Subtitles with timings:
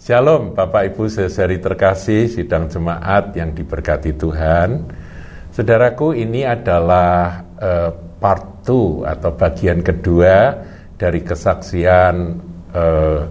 [0.00, 4.90] Shalom Bapak Ibu saudari terkasih sidang jemaat yang diberkati Tuhan.
[5.54, 10.56] Saudaraku ini adalah uh, part 2 atau bagian kedua
[10.98, 12.14] dari kesaksian
[12.74, 13.22] uh,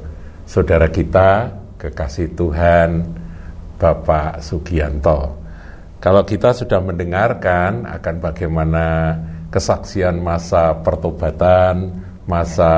[0.48, 2.90] saudara kita kekasih Tuhan
[3.76, 5.36] Bapak Sugianto.
[6.00, 8.86] Kalau kita sudah mendengarkan akan bagaimana
[9.50, 12.74] kesaksian masa pertobatan, masa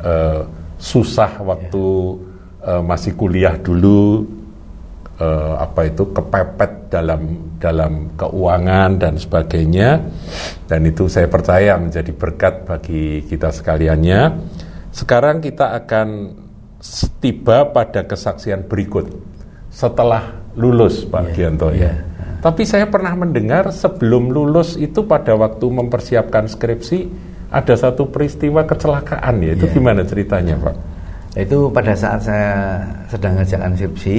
[0.00, 0.40] uh,
[0.78, 1.86] susah waktu
[2.62, 4.22] uh, masih kuliah dulu,
[5.18, 7.22] uh, apa itu kepepet dalam
[7.58, 9.98] dalam keuangan dan sebagainya,
[10.70, 14.22] dan itu saya percaya menjadi berkat bagi kita sekaliannya.
[14.94, 16.38] Sekarang kita akan
[17.18, 19.10] tiba pada kesaksian berikut
[19.72, 21.90] setelah lulus Pak yeah, Gianto ya.
[21.90, 22.13] Yeah.
[22.44, 27.08] Tapi saya pernah mendengar sebelum lulus itu pada waktu mempersiapkan skripsi
[27.48, 29.56] ada satu peristiwa kecelakaan ya.
[29.56, 29.72] Itu yeah.
[29.72, 30.76] gimana ceritanya Pak?
[31.40, 34.16] Itu pada saat saya sedang ngerjakan skripsi,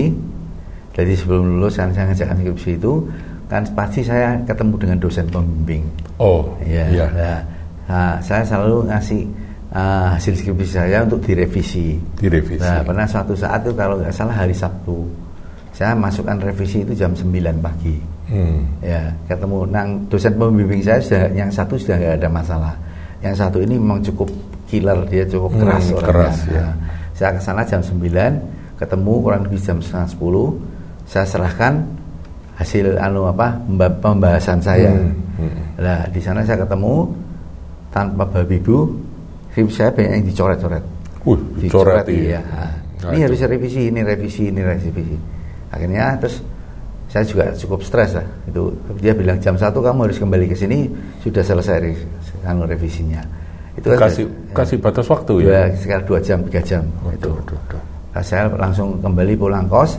[0.98, 2.94] jadi sebelum lulus kan saya ngerjakan skripsi itu
[3.46, 5.86] kan pasti saya ketemu dengan dosen pembimbing.
[6.18, 6.90] Oh, ya.
[6.90, 7.10] Yeah.
[7.14, 7.40] Nah,
[7.86, 9.22] nah, saya selalu ngasih
[9.70, 12.02] uh, hasil skripsi saya untuk direvisi.
[12.18, 12.58] Direvisi.
[12.58, 15.06] Nah, pernah suatu saat itu kalau nggak salah hari Sabtu,
[15.78, 17.30] saya masukkan revisi itu jam 9
[17.62, 18.66] pagi Hmm.
[18.82, 22.74] Ya, ketemu nang dosen pembimbing saya sudah yang satu sudah nggak ada masalah.
[23.22, 24.30] Yang satu ini memang cukup
[24.66, 26.10] killer, dia cukup hmm, keras orangnya.
[26.10, 26.62] Keras, ya.
[26.66, 26.74] Nah,
[27.14, 31.74] saya ke sana jam 9, ketemu kurang lebih jam setengah 10, saya serahkan
[32.58, 33.62] hasil anu apa
[34.02, 34.90] pembahasan saya.
[34.90, 35.62] Hmm, hmm.
[35.78, 37.14] Nah, di sana saya ketemu
[37.94, 38.90] tanpa babi bu,
[39.54, 40.84] film saya banyak yang dicoret-coret.
[41.26, 42.42] Uh, dicoret, iya.
[42.42, 45.18] Nah, ini harus revisi, ini revisi, ini revisi.
[45.70, 46.42] Akhirnya terus
[47.16, 48.28] saya juga cukup stres lah.
[48.44, 50.84] Itu dia bilang jam satu kamu harus kembali ke sini
[51.24, 51.96] sudah selesai
[52.44, 53.24] kan revisinya.
[53.80, 56.84] Itu kan kasih ya, kasih batas waktu ya, ya sekitar dua jam tiga jam.
[57.08, 57.32] Oh, itu.
[57.32, 57.84] duh, duh.
[58.12, 59.96] Nah, saya langsung kembali pulang kos.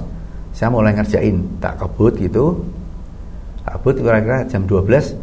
[0.53, 2.61] Saya mulai ngerjain tak kebut gitu.
[3.65, 5.17] Kebut kira-kira jam 12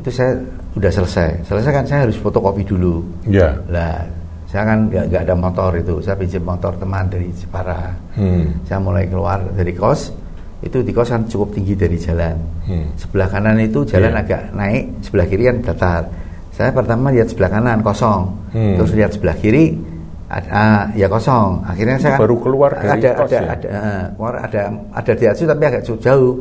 [0.00, 0.40] itu saya
[0.72, 1.44] udah selesai.
[1.52, 3.04] Selesai kan saya harus fotokopi dulu.
[3.28, 4.08] Ya lah
[4.48, 6.00] saya kan nggak ada motor itu.
[6.00, 7.92] Saya pinjam motor teman dari Jepara.
[8.16, 8.56] Hmm.
[8.64, 10.24] saya mulai keluar dari kos
[10.66, 12.36] itu di kosan cukup tinggi dari jalan.
[12.66, 12.86] Hmm.
[12.98, 14.22] Sebelah kanan itu jalan yeah.
[14.22, 16.02] agak naik, sebelah kiri kan datar.
[16.50, 18.74] Saya pertama lihat sebelah kanan kosong, hmm.
[18.80, 19.78] terus lihat sebelah kiri
[20.26, 21.62] ada, uh, ya kosong.
[21.62, 23.42] Akhirnya saya baru keluar dari ada, kos ada, ya?
[23.54, 26.34] ada, uh, keluar ada ada di atas tapi agak jauh.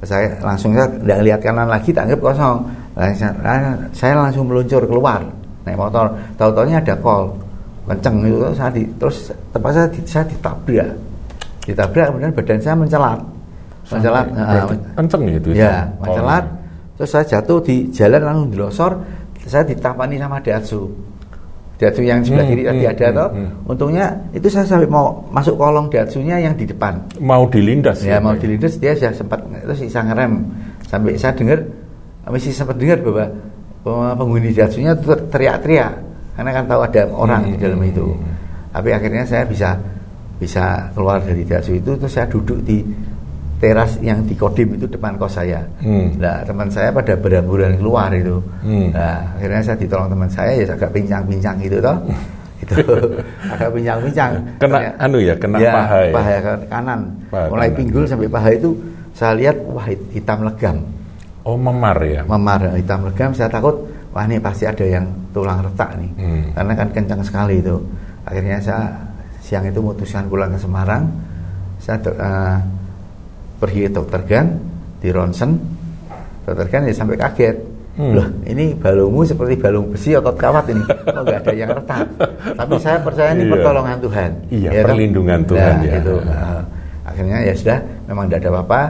[0.00, 2.56] Saya langsung saya tidak lihat kanan lagi, tak anggap kosong.
[2.96, 5.20] Saya, saya langsung meluncur keluar
[5.68, 6.10] naik motor.
[6.40, 7.36] Tahu-tahunya ada kol
[7.90, 10.90] kenceng itu saya di, terus tepat saya, di, saya ditabrak
[11.66, 13.18] ditabrak kemudian badan saya mencelat
[13.90, 16.54] mencelat uh, kenceng ya ya mencelat oh.
[17.00, 18.92] terus saya jatuh di jalan langsung dilosor
[19.46, 20.86] saya ditapani sama Datsu
[21.80, 23.28] Datsu yang sebelah hmm, kiri tadi hmm, ada hmm, toh.
[23.32, 23.70] hmm.
[23.72, 24.06] untungnya
[24.36, 27.00] itu saya sampai mau masuk kolong Datsunya yang di depan.
[27.24, 30.44] Mau dilindas ya, ya mau dilindas dia sudah sempat terus bisa ngerem.
[30.84, 31.64] Sampai saya dengar
[32.28, 34.92] masih sempat dengar bahwa penghuni Datsunya
[35.32, 35.92] teriak-teriak.
[36.36, 38.06] Karena kan tahu ada orang hmm, di dalam itu.
[38.12, 38.32] hmm.
[38.76, 39.80] tapi akhirnya saya bisa
[40.36, 42.84] bisa keluar dari Datsu itu terus saya duduk di
[43.60, 45.60] teras yang di Kodim itu depan kos saya.
[45.84, 46.16] Hmm.
[46.16, 48.40] Nah, teman saya pada berhamburan keluar itu.
[48.64, 48.88] Hmm.
[48.96, 51.96] Nah, akhirnya saya ditolong teman saya ya agak pincang-pincang gitu toh.
[52.64, 52.74] itu
[53.52, 54.32] agak pincang-pincang.
[54.56, 56.12] Kena Ternyata, anu ya, kena ya, paha ya.
[56.16, 56.32] Paha
[56.72, 57.00] kanan.
[57.28, 57.78] Paha Mulai kanan.
[57.78, 58.70] pinggul sampai paha itu
[59.12, 60.76] saya lihat wah hitam legam.
[61.44, 62.24] Oh, memar ya.
[62.24, 63.76] Memar hitam legam saya takut
[64.16, 65.04] wah ini pasti ada yang
[65.36, 66.10] tulang retak nih.
[66.16, 66.42] Hmm.
[66.56, 67.76] Karena kan kencang sekali itu.
[68.24, 68.88] Akhirnya saya
[69.44, 71.04] siang itu memutuskan pulang ke Semarang.
[71.80, 72.56] Saya uh,
[73.60, 74.46] pergi ke dokter Gan
[74.98, 75.60] di ronsen.
[76.48, 77.56] Dokter Gan ya sampai kaget.
[78.00, 78.16] Hmm.
[78.16, 80.80] loh ini balungmu seperti balung besi otot kawat ini?
[81.10, 82.06] Oh nggak ada yang retak?
[82.56, 83.52] Tapi saya percaya ini iya.
[83.52, 84.30] pertolongan Tuhan.
[84.48, 85.94] Iya ya, perlindungan Tuhan nah, ya.
[86.00, 86.14] gitu.
[86.22, 86.60] Uh,
[87.04, 87.78] akhirnya ya sudah
[88.08, 88.82] memang tidak ada apa-apa.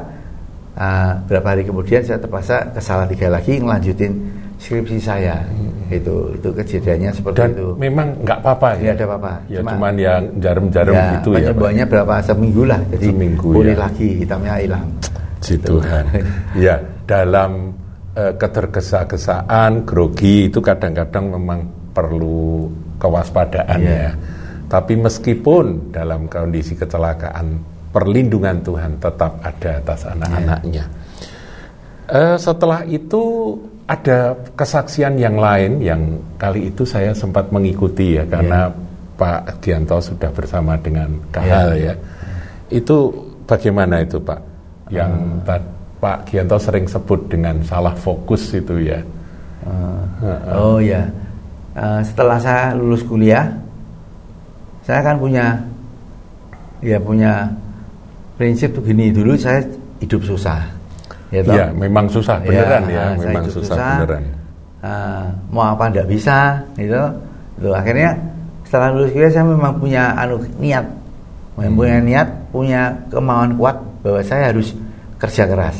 [0.81, 2.81] Uh, berapa hari kemudian saya terpaksa ke
[3.17, 4.13] tiga lagi ngelanjutin
[4.61, 5.41] skripsi saya.
[5.41, 5.69] Hmm.
[5.91, 7.67] itu itu kejadiannya seperti Dan itu.
[7.75, 8.95] memang nggak apa-apa ya?
[8.95, 9.33] Ada apa-apa.
[9.51, 12.15] Ya Cuma, cuman yang jarum-jarum ya, gitu ya penyembuhannya berapa?
[12.23, 12.81] Seminggu lah.
[12.95, 13.83] Jadi seminggu boleh ya.
[13.83, 14.87] lagi hitamnya hilang.
[15.43, 16.05] Si Tuhan.
[16.63, 16.77] Ya
[17.11, 17.75] dalam
[18.15, 22.71] uh, ketergesa-gesaan grogi itu kadang-kadang memang perlu
[23.03, 23.99] kewaspadaan ya.
[24.07, 24.13] ya.
[24.71, 27.59] Tapi meskipun dalam kondisi kecelakaan
[27.91, 30.85] perlindungan Tuhan tetap ada atas anak-anaknya.
[30.87, 32.15] Ya.
[32.15, 33.59] uh, setelah itu
[33.91, 39.19] ada kesaksian yang lain yang kali itu saya sempat mengikuti ya karena yeah.
[39.19, 41.93] Pak Gianto sudah bersama dengan Kahal yeah.
[41.93, 41.95] ya.
[42.71, 43.11] Itu
[43.51, 44.41] bagaimana itu Pak?
[44.95, 45.63] Yang uh.
[45.99, 49.03] Pak Gianto sering sebut dengan salah fokus itu ya.
[49.67, 50.07] Uh.
[50.23, 50.41] Uh.
[50.55, 51.11] Oh ya.
[51.75, 53.51] uh, setelah saya lulus kuliah
[54.87, 55.61] saya kan punya
[56.81, 57.47] ya punya
[58.41, 59.63] prinsip begini dulu saya
[60.01, 60.80] hidup susah
[61.31, 64.23] ya, ya memang susah beneran ya, ya memang susah, susah beneran
[64.83, 67.03] uh, mau apa tidak bisa gitu
[67.61, 68.17] itu akhirnya
[68.65, 70.87] setelah lulus kuliah saya memang punya anu niat
[71.59, 71.75] hmm.
[71.75, 72.81] punya niat punya
[73.11, 74.73] kemauan kuat bahwa saya harus
[75.21, 75.77] kerja keras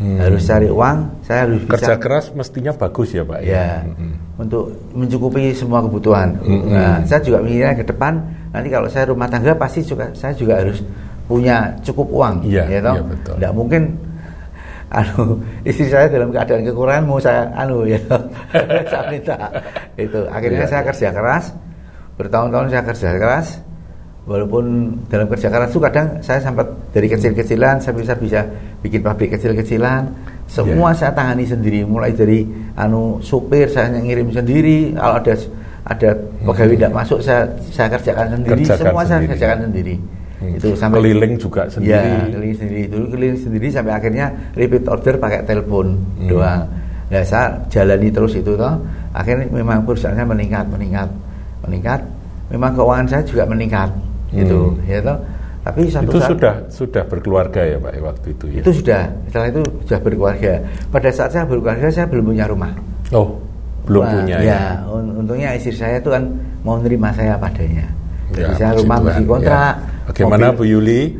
[0.00, 0.18] hmm.
[0.18, 4.40] harus cari uang saya harus bisa kerja keras mestinya bagus ya pak ya, ya hmm.
[4.40, 6.70] untuk mencukupi semua kebutuhan hmm.
[6.72, 8.12] nah saya juga mikirnya ke depan
[8.50, 10.80] nanti kalau saya rumah tangga pasti juga saya juga harus
[11.30, 13.34] punya cukup uang ya, ya, ya betul.
[13.38, 13.82] tidak mungkin
[14.90, 17.98] anu istri saya dalam keadaan kekurangan mau saya anu ya.
[18.90, 19.38] Saya minta.
[19.94, 20.86] Itu akhirnya ya, saya ya.
[20.90, 21.44] kerja keras.
[22.18, 23.46] Bertahun-tahun saya kerja keras.
[24.26, 24.64] Walaupun
[25.08, 28.40] dalam kerja keras itu kadang saya sempat dari kecil-kecilan saya bisa bisa
[28.82, 30.10] bikin pabrik kecil-kecilan.
[30.50, 31.06] Semua ya.
[31.06, 32.44] saya tangani sendiri mulai dari
[32.74, 34.98] anu supir saya ngirim sendiri.
[34.98, 35.34] Kalau ada
[35.86, 36.10] ada
[36.44, 38.62] pegawai tidak masuk saya saya kerjakan sendiri.
[38.66, 39.10] Kerjakan semua sendiri.
[39.14, 39.96] saya kerjakan sendiri
[40.40, 40.56] Hmm.
[40.56, 41.92] Itu sampai keliling juga sendiri.
[41.92, 42.82] Ya, keliling sendiri.
[42.88, 44.26] Dulu keliling sendiri sampai akhirnya
[44.56, 46.28] repeat order pakai telepon hmm.
[46.32, 46.64] doang.
[47.12, 48.74] Nah, saya jalani terus itu toh.
[49.12, 51.08] Akhirnya memang perusahaan saya meningkat, meningkat,
[51.68, 52.00] meningkat.
[52.48, 53.90] Memang keuangan saya juga meningkat.
[54.32, 54.36] Hmm.
[54.40, 55.18] Gitu, ya toh.
[55.60, 58.60] Tapi satu itu saat, sudah sudah berkeluarga ya Pak waktu itu ya.
[58.64, 59.02] Itu sudah.
[59.28, 60.52] Setelah itu sudah berkeluarga.
[60.88, 62.72] Pada saat saya berkeluarga saya belum punya rumah.
[63.12, 63.36] Oh,
[63.84, 64.56] belum Wah, punya ya.
[64.56, 64.62] ya.
[65.20, 66.24] Untungnya istri saya itu kan
[66.64, 67.84] mau nerima saya padanya.
[68.32, 69.76] Jadi ya, saya rumah masih kontrak.
[69.76, 71.14] Ya Bagaimana Bu Yuli?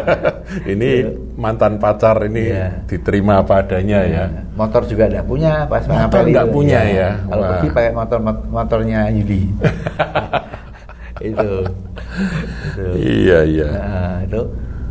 [0.72, 1.08] ini ya.
[1.40, 2.68] mantan pacar ini ya.
[2.84, 4.28] diterima apa adanya ya.
[4.28, 4.44] ya.
[4.52, 6.92] Motor juga tidak punya, pas motor nggak punya ya.
[6.92, 7.10] ya.
[7.32, 8.18] Kalau pergi pakai motor
[8.52, 9.40] motornya Yuli.
[11.32, 11.52] itu.
[12.76, 12.84] itu.
[13.00, 13.68] Iya iya.
[13.72, 14.40] Nah, itu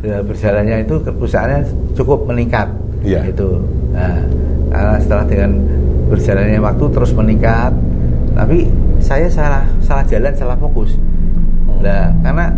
[0.02, 1.60] ya, berjalannya itu perusahaannya
[1.94, 2.66] cukup meningkat.
[3.06, 3.30] Iya.
[3.30, 3.62] Itu.
[3.94, 4.26] Nah,
[4.74, 5.50] karena setelah dengan
[6.10, 7.70] berjalannya waktu terus meningkat,
[8.34, 8.66] tapi
[8.98, 10.98] saya salah salah jalan, salah fokus.
[11.70, 11.78] Oh.
[11.78, 12.50] Nah, karena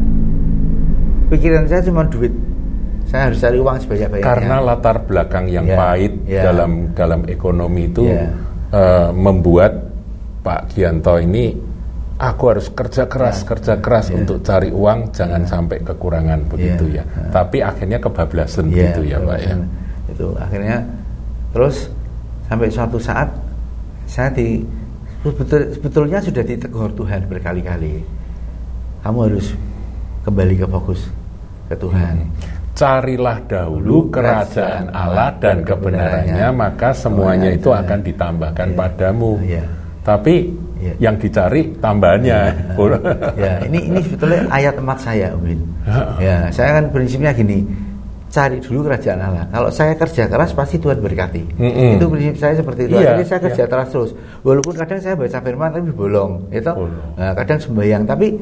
[1.29, 2.33] pikiran saya cuma duit
[3.09, 6.45] saya harus cari uang sebanyak-banyaknya karena latar belakang yang yeah, pahit yeah.
[6.45, 8.29] dalam dalam ekonomi itu yeah.
[8.69, 9.89] uh, membuat
[10.45, 11.57] Pak Gianto ini
[12.21, 13.49] aku harus kerja keras yeah.
[13.49, 14.19] kerja keras yeah.
[14.21, 15.51] untuk cari uang jangan yeah.
[15.51, 17.01] sampai kekurangan begitu yeah.
[17.01, 17.31] ya yeah.
[17.33, 19.57] tapi akhirnya kebablasan yeah, gitu ya Pak ya
[20.13, 20.77] itu akhirnya
[21.57, 21.77] terus
[22.45, 23.29] sampai suatu saat
[24.05, 24.61] saya di
[25.25, 28.05] betul, sebetulnya sudah ditegur Tuhan berkali-kali
[29.01, 29.57] kamu harus
[30.29, 31.18] kembali ke fokus
[31.69, 32.15] ke Tuhan.
[32.79, 38.79] Carilah dahulu kerajaan Allah dan kebenarannya, maka semuanya itu akan ditambahkan yeah.
[38.79, 39.33] padamu.
[39.43, 39.67] Yeah.
[40.07, 40.97] Tapi yeah.
[41.03, 42.39] yang dicari tambahannya.
[42.79, 42.99] Yeah.
[43.35, 45.61] ya, ini ini sebetulnya ayat emat saya, Win.
[46.23, 47.67] ya, saya kan prinsipnya gini,
[48.31, 49.45] cari dulu kerajaan Allah.
[49.51, 51.43] Kalau saya kerja keras pasti Tuhan berkati.
[51.59, 51.91] Mm -hmm.
[51.99, 52.97] Itu prinsip saya seperti itu.
[53.01, 53.71] Iya, Jadi saya kerja iya.
[53.75, 54.11] keras terus.
[54.45, 56.73] Walaupun kadang saya baca firman tapi bolong, itu.
[57.19, 58.39] Nah, kadang sembahyang tapi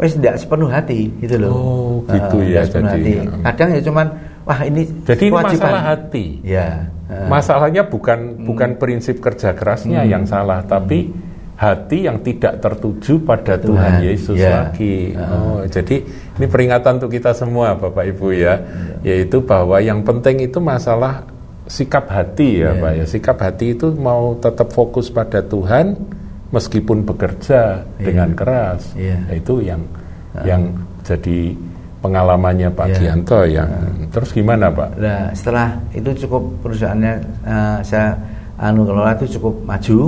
[0.00, 1.52] wes tidak sepenuh hati gitu loh.
[1.52, 2.64] Oh, gitu uh, ya.
[2.64, 3.42] Sepenuh jadi, hati.
[3.44, 4.06] Kadang ya cuman
[4.48, 6.26] wah ini Jadi ini masalah hati.
[6.40, 6.88] Ya.
[7.04, 8.48] Uh, Masalahnya bukan hmm.
[8.48, 10.10] bukan prinsip kerja kerasnya hmm.
[10.10, 11.12] yang salah, tapi
[11.60, 14.72] hati yang tidak tertuju pada Tuhan, Tuhan Yesus ya.
[14.72, 15.12] lagi.
[15.12, 15.20] Uh.
[15.28, 16.00] Oh, jadi
[16.40, 18.56] ini peringatan untuk kita semua Bapak Ibu ya,
[19.04, 19.12] ya.
[19.12, 21.28] yaitu bahwa yang penting itu masalah
[21.68, 22.80] sikap hati ya, ya.
[22.80, 23.04] Pak ya.
[23.04, 26.19] Sikap hati itu mau tetap fokus pada Tuhan
[26.50, 28.02] meskipun bekerja yeah.
[28.02, 29.22] dengan keras yeah.
[29.30, 29.82] itu yang
[30.34, 30.44] uh.
[30.46, 30.74] yang
[31.06, 31.54] jadi
[32.02, 32.98] pengalamannya Pak yeah.
[32.98, 34.10] Gianto yang uh.
[34.10, 34.98] terus gimana Pak?
[34.98, 37.14] Nah setelah itu cukup perusahaannya
[37.46, 38.18] uh, saya
[38.60, 39.98] anu kelola itu cukup maju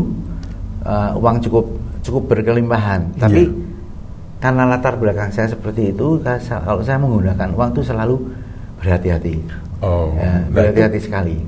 [0.85, 1.67] uh, uang cukup
[2.03, 4.43] cukup berkelimpahan tapi yeah.
[4.43, 8.17] karena latar belakang saya seperti itu kalau saya menggunakan uang itu selalu
[8.83, 9.39] berhati-hati
[9.81, 11.39] oh, ya, berhati-hati sekali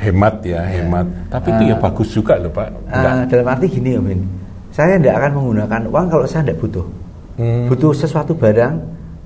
[0.00, 0.82] hemat ya, ya.
[0.82, 1.06] hemat.
[1.32, 1.80] Tapi uh, itu ya ah.
[1.80, 2.68] bagus juga loh Pak.
[2.92, 4.20] Uh, dalam arti gini ya Min,
[4.72, 6.86] saya tidak akan menggunakan uang kalau saya tidak butuh.
[7.36, 7.68] Hmm.
[7.68, 8.74] Butuh sesuatu barang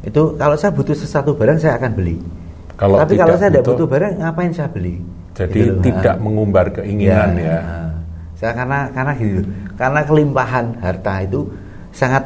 [0.06, 2.16] itu kalau saya butuh sesuatu barang saya akan beli.
[2.78, 4.96] Kalau Tapi kalau saya tidak butuh barang ngapain saya beli?
[5.36, 7.44] Jadi gitu tidak uh, mengumbar keinginan ya.
[7.44, 7.58] ya.
[7.60, 7.90] Uh,
[8.40, 9.42] saya karena karena gitu,
[9.76, 11.40] karena kelimpahan harta itu
[11.92, 12.24] sangat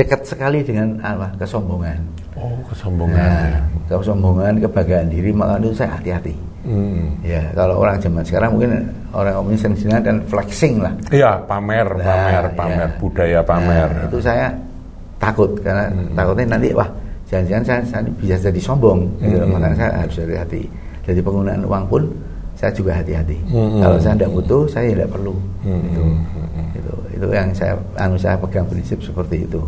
[0.00, 2.00] dekat sekali dengan apa kesombongan.
[2.34, 3.18] Oh kesombongan.
[3.20, 3.96] Nah, ya.
[4.00, 6.53] Kesombongan, kebanggaan diri, maka itu saya hati-hati.
[6.64, 7.20] Hmm.
[7.20, 10.92] Ya, kalau orang zaman sekarang mungkin orang orang sering dan flexing lah.
[11.12, 12.98] Iya, pamer, nah, pamer, pamer, ya.
[12.98, 13.88] budaya pamer.
[13.92, 14.48] Nah, itu saya
[15.20, 16.16] takut karena hmm.
[16.16, 16.88] takutnya nanti wah
[17.28, 19.00] jangan-jangan saya, saya bisa jadi sombong.
[19.20, 19.44] Gitu.
[19.44, 19.52] Hmm.
[19.52, 20.62] Makanya saya harus hati-hati.
[21.04, 22.02] Jadi penggunaan uang pun
[22.56, 23.38] saya juga hati-hati.
[23.52, 23.84] Hmm.
[23.84, 25.34] Kalau saya tidak butuh, saya tidak perlu.
[25.68, 25.84] Hmm.
[25.84, 26.02] Itu,
[26.80, 29.60] itu, itu yang saya anu saya pegang prinsip seperti itu.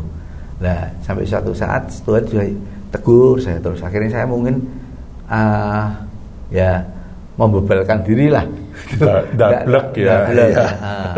[0.64, 2.44] Nah, sampai suatu saat Tuhan juga
[2.88, 3.84] tegur saya terus.
[3.84, 4.64] Akhirnya saya mungkin
[5.28, 6.05] uh,
[6.48, 6.80] ya
[7.36, 8.44] membebalkan diri lah
[9.34, 10.24] Dablek ya.
[10.24, 10.50] Dablek.
[10.52, 10.66] Iya.
[10.78, 11.12] Nah,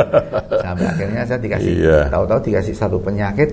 [0.62, 1.98] sampai akhirnya saya dikasih, Iya.
[2.08, 3.50] tahu-tahu dikasih satu penyakit,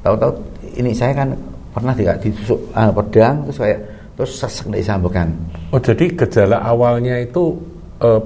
[0.00, 0.32] tahu-tahu
[0.76, 1.28] ini saya kan
[1.70, 3.80] pernah tidak ditusuk ah, pedang terus kayak
[4.12, 5.28] terus sesek dari sambekan.
[5.70, 7.56] Oh jadi gejala awalnya itu
[8.00, 8.20] eh,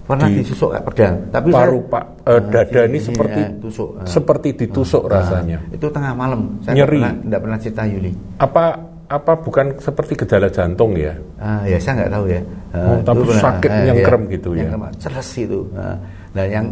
[0.00, 3.48] Pernah di ditusuk kayak pedang, tapi paru saya, pak eh, dada ini ini, seperti ya,
[3.62, 3.88] tusuk.
[3.94, 4.06] Ah.
[4.10, 5.58] seperti ditusuk Nah, rasanya.
[5.70, 6.40] itu tengah malam.
[6.66, 6.98] Saya Nyeri.
[6.98, 8.12] Tidak pernah, tidak pernah cerita Yuli.
[8.42, 8.64] Apa
[9.10, 11.18] apa bukan seperti gejala jantung ya?
[11.36, 12.40] Ah, ya saya nggak tahu ya.
[12.70, 14.70] Oh, Ah, tapi sakit ah, nyengkrem gitu ya?
[14.70, 15.66] nyengkrem, Ceres itu.
[15.74, 15.98] Ah,
[16.30, 16.70] nah yang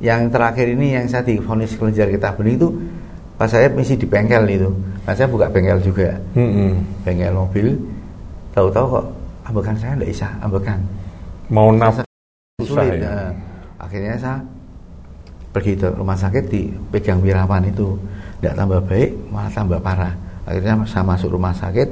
[0.00, 2.68] yang terakhir ini yang saya difonis kelenjar getah bening itu
[3.36, 4.72] pas saya misi di bengkel itu.
[5.04, 7.04] Nah saya buka bengkel juga, Mm-mm.
[7.04, 7.76] bengkel mobil.
[8.56, 9.06] Tahu-tahu kok
[9.44, 10.80] ambekan saya nggak bisa ambekan.
[11.52, 12.08] Mau nafas
[12.58, 13.04] susah Sulit.
[13.04, 13.12] ya.
[13.12, 13.30] Nah,
[13.76, 14.40] akhirnya saya
[15.52, 17.96] pergi ke rumah sakit dipegang wirawan itu
[18.40, 20.12] tidak tambah baik malah tambah parah
[20.48, 21.88] akhirnya saya masuk rumah sakit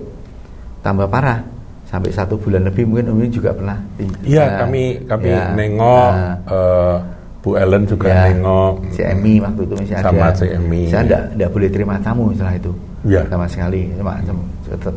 [0.80, 1.44] tambah parah.
[1.86, 3.78] Sampai satu bulan lebih mungkin Umi juga pernah
[4.20, 6.96] Iya Nah, kami kami ya, nengok nah, eh,
[7.38, 8.74] Bu Ellen juga ya, nengok.
[8.90, 10.04] Si Emi waktu itu masih ada.
[10.04, 10.82] Sama si Emi.
[10.90, 12.72] saya tidak tidak boleh terima tamu setelah itu.
[13.06, 13.22] Ya.
[13.30, 13.86] sama sekali.
[13.94, 14.18] Cuma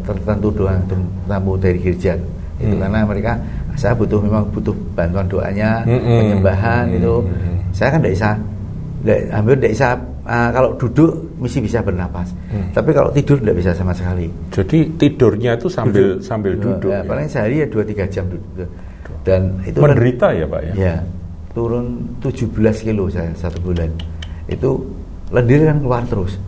[0.01, 0.81] tertentu doang
[1.25, 2.17] tamu dari Kirjan
[2.57, 2.81] itu Hmm.
[2.81, 3.33] karena mereka
[3.77, 6.17] saya butuh memang butuh bantuan doanya Mm-mm.
[6.19, 7.55] penyembahan itu Mm-mm.
[7.71, 8.29] saya kan tidak bisa
[8.99, 9.87] nggak- hampir tidak bisa
[10.25, 12.69] ah, kalau duduk mesti bisa bernapas Hmm.
[12.69, 16.87] tapi kalau tidur tidak bisa sama sekali Jadi tidurnya itu sambil sambil duduk.
[16.87, 17.07] ya, ya.
[17.07, 18.67] paling sehari ya dua tiga jam duduk
[19.21, 20.73] dan itu kan- Menderita ya Pak ya.
[20.75, 20.95] Ya,
[21.49, 21.85] turun
[22.19, 22.49] 17
[22.81, 23.91] kilo saya satu bulan.
[24.45, 24.85] Itu
[25.29, 26.39] lendir kan keluar terus.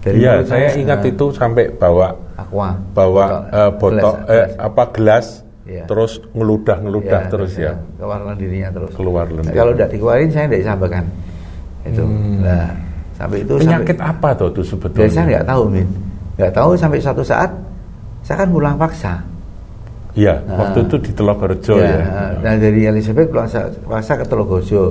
[0.00, 4.50] Iya, mulut saya ingat eh, itu sampai bawa aqua, bawa eh, botol gelas, eh, gelas.
[4.58, 5.26] apa gelas
[5.62, 5.84] Iya.
[5.84, 7.72] terus ngeludah ngeludah Ya, terus ya.
[7.94, 8.90] Keluar lendirnya terus.
[8.94, 9.52] Keluar Nah, lendir.
[9.52, 11.04] kalau tidak dikeluarin saya tidak disampaikan.
[11.84, 12.02] Itu.
[12.02, 12.36] Hmm.
[12.40, 12.66] Nah,
[13.18, 15.10] sampai itu Penyakit sampai, apa tuh tuh sebetulnya?
[15.10, 15.88] saya nggak tahu, Min.
[16.38, 17.50] Nggak tahu sampai suatu saat
[18.22, 19.18] saya kan pulang paksa.
[20.14, 20.56] Iya, Nah.
[20.66, 21.98] waktu itu di Telogorejo ya.
[22.42, 24.82] Nah dari Elizabeth pulang sa- paksa ke Telogojo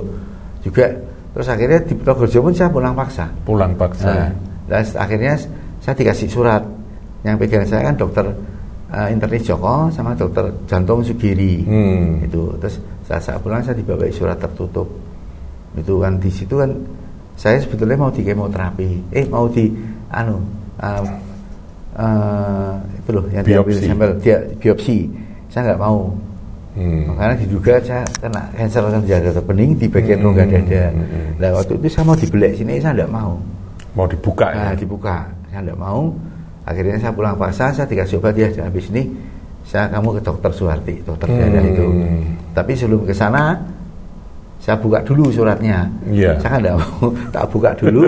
[0.62, 0.88] juga.
[1.36, 3.26] Terus akhirnya di Telogojo pun saya pulang paksa.
[3.44, 4.08] Pulang paksa.
[4.08, 4.30] Nah,
[4.68, 5.36] dan akhirnya
[5.80, 6.64] saya dikasih surat.
[7.28, 8.26] Yang pegang saya kan dokter
[8.88, 11.60] uh, internis Joko sama dokter jantung Sugiri.
[11.68, 12.24] Hmm.
[12.24, 14.88] Itu terus saat saya pulang saya dibawa surat tertutup.
[15.76, 16.72] Itu kan di situ kan
[17.38, 19.14] saya sebetulnya mau di kemoterapi.
[19.14, 19.70] Eh mau di
[20.10, 20.42] anu
[20.82, 21.06] um,
[21.96, 25.06] uh, itu loh yang diambil sampel dia biopsi.
[25.54, 26.12] Saya nggak mau.
[26.78, 27.18] Hmm.
[27.18, 30.84] Karena diduga saya kena kanker getah bening di bagian Hmm, rongga dada.
[30.94, 33.34] hmm, Nah waktu itu saya mau dibelek sini saya nggak mau.
[33.98, 34.62] Mau dibuka ya.
[34.70, 35.26] Nah, dibuka.
[35.50, 36.14] Saya tidak mau.
[36.68, 38.50] Akhirnya saya pulang paksa, saya dikasih obat ya.
[38.62, 39.10] Habis ini
[39.66, 41.40] saya kamu ke dokter Suwarti, dokter Hmm.
[41.50, 41.86] dada itu.
[42.54, 43.58] Tapi sebelum ke sana,
[44.68, 45.88] saya buka dulu suratnya.
[46.12, 46.36] Iya.
[46.44, 47.08] Saya kan mau,
[47.40, 48.04] tak buka dulu.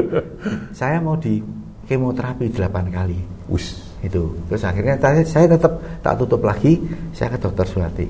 [0.75, 1.39] saya mau di
[1.87, 3.15] kemoterapi 8 kali.
[3.47, 3.79] Wis.
[4.03, 4.35] Itu.
[4.51, 6.75] Terus akhirnya saya, saya tetap tak tutup lagi,
[7.15, 8.07] saya ke dokter Suwarti.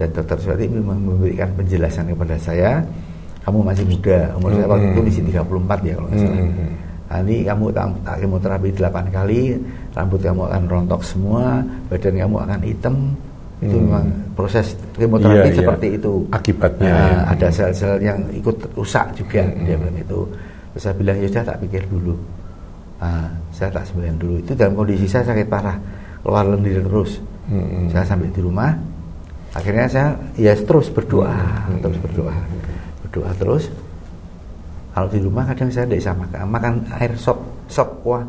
[0.00, 2.80] Dan dokter memang memberikan penjelasan kepada saya,
[3.44, 5.08] kamu masih muda, umur saya waktu itu Hmm.
[5.12, 6.40] masih 34 ya kalau nggak salah.
[6.40, 6.72] Hmm.
[7.14, 9.40] Ini kamu tak, tak kemoterapi 8 kali,
[9.92, 11.60] rambut kamu akan rontok semua,
[11.92, 12.96] badan kamu akan hitam.
[13.64, 13.84] Itu Hmm.
[13.88, 14.06] memang
[14.36, 15.58] proses kemoterapi Iya, iya.
[15.64, 16.12] seperti itu.
[16.28, 17.18] Akibatnya, Nah, ya.
[17.32, 19.64] Ada sel-sel yang ikut rusak juga Hmm.
[19.64, 20.20] dia bilang itu.
[20.74, 22.14] Terus saya bilang ya sudah tak pikir dulu.
[23.00, 24.34] Nah, saya tak sembahyang dulu.
[24.40, 25.76] Itu dalam kondisi saya sakit parah,
[26.20, 27.20] keluar lendir terus.
[27.48, 27.88] Hmm.
[27.88, 28.72] Saya sampai di rumah,
[29.52, 31.80] akhirnya saya ya terus berdoa, Hmm.
[31.80, 32.34] terus berdoa,
[33.06, 33.64] berdoa terus.
[34.94, 38.22] Kalau di rumah kadang saya tidak bisa makan, makan air sop, sop kuah,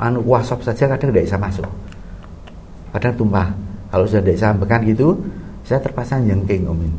[0.00, 1.68] anu kuah sop saja kadang tidak bisa masuk.
[2.96, 3.48] Kadang tumpah.
[3.88, 5.16] Kalau sudah makan gitu,
[5.64, 6.92] saya terpaksa jengking omin.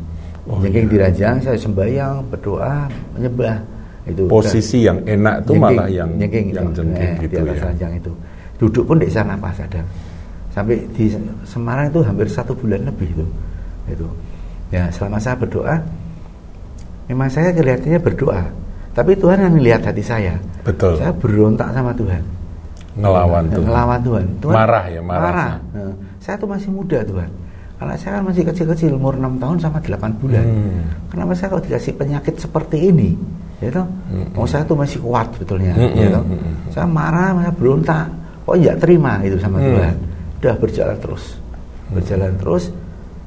[0.50, 0.92] Oh, jengking iya.
[0.92, 3.56] di ranjang, saya sembahyang, berdoa, menyembah.
[4.08, 6.80] Itu Posisi yang enak tuh Jengking, malah yang jengking yang itu.
[6.82, 7.64] jengking Eh, gitu di atas ya.
[7.68, 8.12] ranjang itu
[8.60, 9.86] duduk pun tidak bisa nafas kadang
[10.52, 11.04] sampai di
[11.48, 13.24] Semarang itu hampir satu bulan lebih itu
[13.88, 14.06] itu
[14.68, 15.80] ya selama saya berdoa
[17.08, 18.44] memang saya kelihatannya berdoa
[18.92, 21.00] tapi Tuhan yang melihat hati saya Betul.
[21.00, 22.20] saya berontak sama Tuhan
[23.00, 23.62] Ngelawan tuh.
[23.62, 24.26] ngelawan Tuhan.
[24.42, 25.52] Tuhan Marah ya, marah.
[25.72, 27.30] Nah, saya tuh masih muda Tuhan
[27.74, 30.44] karena saya kan masih kecil-kecil umur 6 tahun sama 8 bulan.
[30.44, 30.84] Hmm.
[31.08, 33.16] kenapa saya kalau dikasih penyakit seperti ini?
[33.58, 33.88] Ya toh?
[34.30, 36.24] Mau saya tuh masih kuat sebetulnya Hmm, ya hmm, toh?
[36.26, 38.06] hmm, saya marah saya berontak.
[38.40, 39.68] Kok nggak terima itu sama Hmm.
[39.70, 39.94] Tuhan?
[40.36, 41.24] Udah berjalan terus.
[41.90, 42.64] Berjalan terus.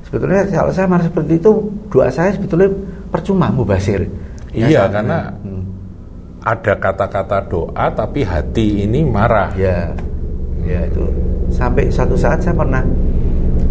[0.04, 1.52] Sebetulnya kalau saya marah seperti itu
[1.88, 2.70] doa saya sebetulnya
[3.10, 4.06] percuma mubasir
[4.54, 5.64] Ya, Iya, saya- karena Hmm.
[6.40, 9.50] ada kata-kata doa tapi hati ini marah.
[9.56, 9.90] Ya,
[10.64, 11.04] ya itu
[11.50, 12.84] sampai suatu saat saya pernah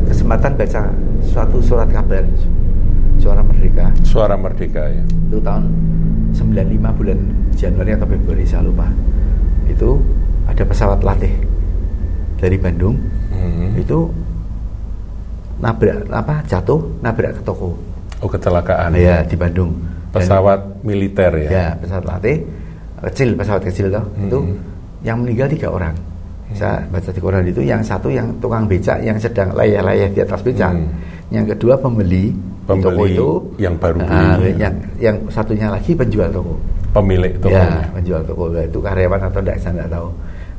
[0.07, 0.83] kesempatan baca
[1.25, 2.25] suatu surat kabar
[3.17, 5.05] suara merdeka Suara merdeka ya.
[5.05, 5.65] itu tahun
[6.35, 7.19] 95 bulan
[7.55, 8.89] Januari atau Februari saya lupa
[9.67, 10.01] itu
[10.45, 11.33] ada pesawat latih
[12.37, 12.97] dari Bandung
[13.33, 13.75] Hmm.
[13.75, 14.07] itu
[15.59, 17.75] nabrak apa jatuh nabrak ke toko
[18.23, 18.95] Oh kecelakaan.
[18.95, 19.75] Ya di Bandung.
[20.15, 21.49] Pesawat Dan, militer ya.
[21.51, 22.47] Ya pesawat latih
[23.03, 24.27] kecil pesawat kecil toh hmm.
[24.31, 24.39] itu
[25.03, 25.99] yang meninggal tiga orang.
[26.53, 26.61] Hmm.
[26.61, 30.41] Saya baca di koran itu yang satu yang tukang becak yang sedang layah-layah di atas
[30.45, 30.77] becak.
[30.77, 30.93] Hmm.
[31.33, 32.37] Yang kedua pembeli,
[32.69, 34.53] pembeli toko itu yang baru beli.
[34.53, 36.55] Uh, yang yang satunya lagi penjual toko.
[36.93, 37.57] Pemilik toko.
[37.57, 40.09] Ya, penjual toko itu karyawan atau tidak saya tidak tahu.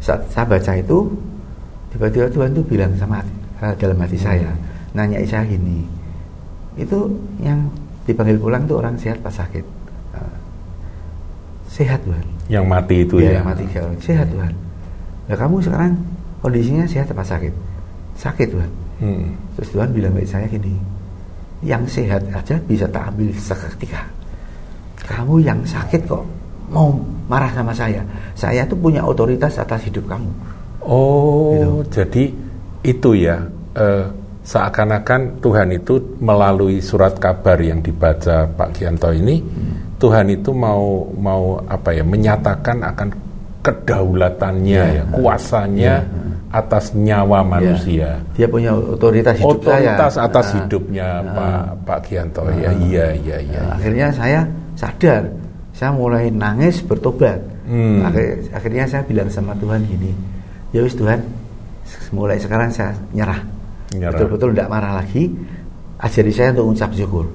[0.02, 0.98] Saat saya baca itu
[1.94, 3.22] tiba-tiba Tuhan itu bilang sama
[3.78, 4.26] dalam hati hmm.
[4.26, 4.52] saya,
[4.92, 5.88] nanya saya gini,
[6.76, 7.00] itu
[7.40, 7.70] yang
[8.04, 9.64] dipanggil pulang tuh orang sehat pas sakit
[10.18, 10.36] uh,
[11.72, 13.64] sehat Tuhan yang mati itu ya, ya yang mati
[14.04, 14.54] sehat Tuhan
[15.28, 15.94] nah kamu sekarang
[16.44, 17.54] kondisinya sehat apa sakit
[18.20, 19.26] sakit Tuhan hmm.
[19.58, 20.76] terus Tuhan bilang baik saya gini
[21.64, 24.04] yang sehat aja bisa tak ambil seketika
[25.08, 26.24] kamu yang sakit kok
[26.72, 26.92] mau
[27.32, 28.04] marah sama saya
[28.36, 30.32] saya tuh punya otoritas atas hidup kamu
[30.84, 32.04] oh gitu.
[32.04, 32.24] jadi
[32.84, 33.40] itu ya
[33.80, 34.06] uh,
[34.44, 39.96] seakan-akan Tuhan itu melalui surat kabar yang dibaca Pak Gianto ini hmm.
[40.04, 43.23] Tuhan itu mau mau apa ya menyatakan akan
[43.64, 46.10] kedaulatannya ya, ya kuasanya ya.
[46.52, 47.48] atas nyawa ya.
[47.48, 48.10] manusia.
[48.36, 50.28] Dia punya otoritas hidup otoritas saya.
[50.28, 53.62] atas nah, hidupnya nah, Pak Pak Gianto nah, ya iya iya iya.
[53.64, 54.40] Nah, akhirnya saya
[54.76, 55.32] sadar,
[55.72, 57.40] saya mulai nangis bertobat.
[57.64, 58.04] Hmm.
[58.04, 60.12] Akhir, akhirnya saya bilang sama Tuhan gini,
[60.76, 61.24] ya wis Tuhan,
[62.12, 63.40] mulai sekarang saya nyerah
[63.94, 65.30] betul-betul tidak marah lagi
[66.02, 67.26] ajari saya untuk ucap syukur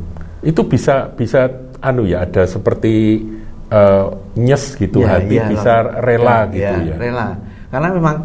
[0.43, 1.47] itu bisa bisa
[1.83, 3.23] anu ya ada seperti
[3.73, 4.07] uh,
[4.39, 5.73] nyes gitu ya, hati ya, bisa
[6.03, 7.29] rela ya, gitu ya, ya rela
[7.69, 8.17] karena memang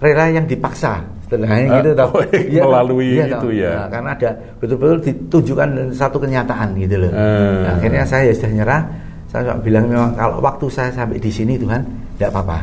[0.00, 4.30] rela yang dipaksa setelahnya uh, gitu oh, ya, melalui ya, itu ya nah, karena ada
[4.62, 7.64] betul-betul ditunjukkan satu kenyataan gitu loh uh.
[7.66, 8.82] nah, akhirnya saya sudah nyerah
[9.26, 11.82] saya bilang memang kalau waktu saya sampai di sini Tuhan
[12.16, 12.58] tidak apa-apa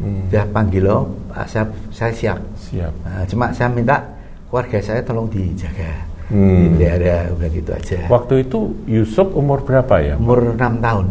[0.00, 0.32] hmm.
[0.32, 0.98] sudah panggil lo
[1.46, 4.16] saya, saya siap siap nah, cuma saya minta
[4.56, 5.92] keluarga saya tolong dijaga.
[6.26, 6.74] Hmm.
[6.74, 7.98] Tidak ada udah gitu aja.
[8.10, 8.58] Waktu itu
[8.90, 10.14] Yusuf umur berapa ya?
[10.18, 11.06] Umur enam tahun.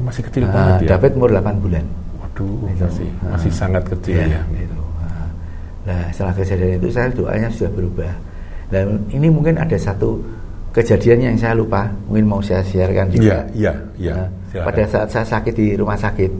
[0.00, 0.88] Masih kecil uh, banget ya.
[0.96, 1.84] David umur 8 bulan.
[2.20, 2.84] Waduh, itu.
[2.84, 4.40] masih uh, masih sangat kecil ya.
[4.40, 4.42] ya.
[4.52, 4.76] Gitu.
[5.86, 8.12] Nah, setelah kejadian itu saya doanya sudah berubah.
[8.66, 10.18] Dan ini mungkin ada satu
[10.74, 13.46] kejadian yang saya lupa, mungkin mau saya siarkan juga.
[13.54, 14.16] Iya, iya,
[14.50, 14.66] iya.
[14.66, 16.30] pada saat saya sakit di rumah sakit,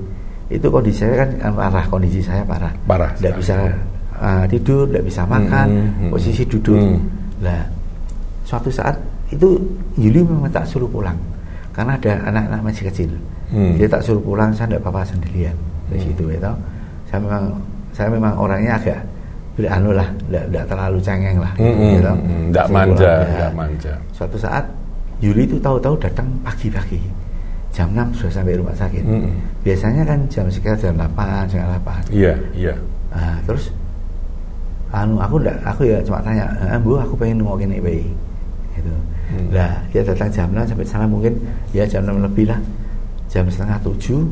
[0.50, 2.74] itu kondisi saya kan parah, kondisi saya parah.
[2.90, 3.14] Parah.
[3.14, 3.54] Tidak bisa
[4.18, 6.10] uh, tidur, tidak bisa makan, hmm, hmm, hmm.
[6.10, 6.82] posisi duduk.
[6.82, 6.98] Hmm.
[7.46, 7.62] Nah,
[8.42, 8.98] suatu saat
[9.30, 9.54] itu
[9.94, 11.16] Yuli memang tak suruh pulang
[11.76, 13.10] karena ada anak-anak masih kecil.
[13.52, 13.76] Hmm.
[13.76, 15.52] Dia tak suruh pulang, saya tidak apa-apa sendirian
[15.92, 16.36] di situ hmm.
[16.40, 16.52] itu.
[17.12, 17.44] Saya memang
[17.92, 19.00] saya memang orangnya agak
[19.60, 22.12] tidak anu lah, tidak terlalu cengeng lah, hmm, gitu.
[22.48, 23.56] Tidak manja, tidak ya.
[23.56, 23.92] manja.
[24.16, 24.64] Suatu saat
[25.20, 27.00] Yuli itu tahu-tahu datang pagi-pagi
[27.72, 29.04] jam 6 sudah sampai rumah sakit.
[29.04, 29.36] Hmm.
[29.60, 32.08] Biasanya kan jam sekitar jam 8, jam 8.
[32.08, 32.74] Iya, iya.
[33.12, 33.72] Nah, terus
[34.96, 38.06] anu aku ndak aku ya cuma tanya eh, bu aku pengen ngokin bayi
[38.78, 38.92] gitu
[39.32, 39.48] hmm.
[39.54, 41.34] lah dia datang jam 6 sampai sana mungkin
[41.72, 42.60] ya jam 6 lebih lah.
[43.26, 44.22] Jam setengah tujuh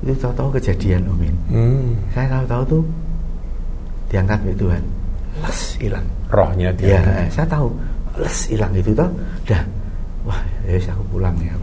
[0.00, 1.34] itu tahu-tahu kejadian Umin.
[1.52, 1.92] Hmm.
[2.12, 2.82] saya tahu-tahu tuh
[4.08, 4.82] diangkat oleh Tuhan.
[5.40, 7.00] Les hilang rohnya dia.
[7.00, 7.68] Ya, saya tahu
[8.20, 9.10] les hilang itu toh.
[9.44, 9.62] Dah
[10.24, 11.56] wah ya aku pulang ya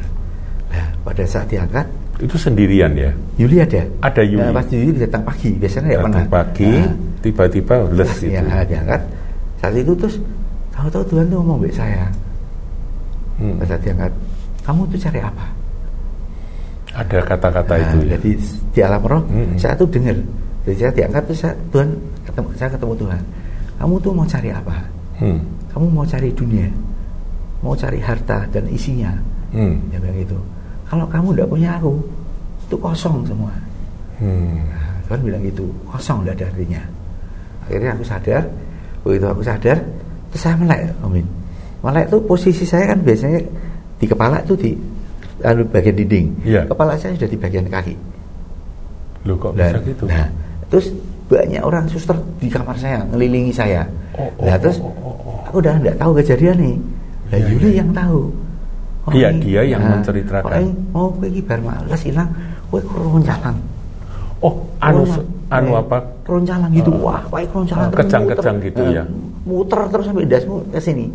[0.68, 3.14] nah pada saat diangkat itu sendirian ya?
[3.38, 3.86] Yuli ada.
[4.02, 4.42] Ada Yuli.
[4.42, 6.26] Nah, pasti Yuli datang pagi biasanya ya pernah.
[6.26, 6.90] pagi nah,
[7.22, 8.34] tiba-tiba les itu.
[8.34, 9.02] ya diangkat.
[9.62, 10.16] Saat itu terus
[10.74, 12.10] tahu-tahu Tuhan tuh ngomong baik saya
[13.40, 13.64] hmm.
[13.66, 14.12] saat diangkat
[14.66, 15.46] kamu tuh cari apa?
[16.98, 18.10] Ada kata-kata nah, itu ya?
[18.18, 18.30] jadi
[18.74, 19.56] di alam roh hmm.
[19.56, 20.18] saya tuh dengar
[20.68, 21.90] jadi saya diangkat tuh saya, Tuhan
[22.28, 23.24] ketemu saya ketemu Tuhan.
[23.78, 24.78] Kamu tuh mau cari apa?
[25.18, 25.42] Hmm.
[25.74, 26.70] kamu mau cari dunia
[27.66, 29.10] mau cari harta dan isinya.
[29.50, 29.82] Hmm.
[29.90, 30.38] ya bilang itu
[30.86, 31.94] kalau kamu tidak punya aku
[32.68, 33.54] itu kosong semua.
[34.22, 34.62] Hmm.
[34.68, 35.66] nah, Tuhan bilang gitu.
[35.90, 36.82] Kosong tidak ada artinya.
[37.66, 38.44] Akhirnya aku sadar
[39.08, 39.78] begitu aku sadar
[40.28, 41.24] terus saya melek amin
[41.82, 43.40] melek itu posisi saya kan biasanya
[43.98, 44.72] di kepala itu di
[45.46, 46.26] anu, bagian dinding.
[46.46, 46.62] Ya.
[46.66, 47.94] kepala saya sudah di bagian kaki.
[49.26, 50.06] Loh kok Dan, bisa gitu?
[50.10, 50.28] nah
[50.68, 50.92] terus
[51.28, 53.84] banyak orang suster di kamar saya ngelilingi saya.
[54.16, 55.38] Oh, oh, nah terus oh, oh, oh.
[55.46, 56.76] aku udah tidak tahu kejadian nih.
[57.28, 57.76] Nah ya, Yuli ya.
[57.84, 58.22] yang tahu.
[59.08, 60.68] Oh, iya dia yang nah, menceritakan.
[60.92, 62.28] oh kowe iki bar males ilang
[62.68, 63.56] kowe keroncalan.
[64.44, 65.04] Oh anu
[65.48, 65.98] anu apa?
[66.28, 66.92] keroncalan gitu.
[66.92, 69.04] Uh, wah kowe keroncalan uh, kejang-kejang gitu uh, ya
[69.48, 71.08] muter terus sampai dasmu ke sini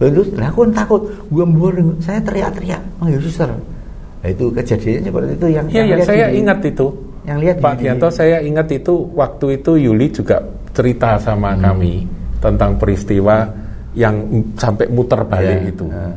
[0.00, 3.52] Terus, lah aku kan takut, gue mbor, saya teriak-teriak, manggil suster.
[3.52, 5.66] Nah, itu kejadiannya seperti itu yang.
[5.68, 6.86] Iya, yang saya ingat itu.
[7.28, 10.40] Yang lihat Pak Dianto, saya ingat itu waktu itu Yuli juga
[10.72, 11.60] cerita sama hmm.
[11.60, 11.94] kami
[12.40, 13.44] tentang peristiwa
[13.92, 14.24] yang
[14.56, 15.68] sampai muter balik ya.
[15.68, 15.84] itu.
[15.84, 16.16] Nah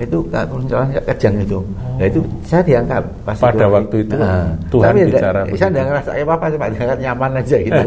[0.00, 1.60] itu keroncalan kejang itu.
[1.60, 2.00] Oh.
[2.00, 5.40] Nah itu saya diangkat pas pada itu, waktu itu nah, Tuhan tapi bicara.
[5.52, 7.84] Saya tidak ngerasa apa apa cuma diangkat nyaman aja gitu.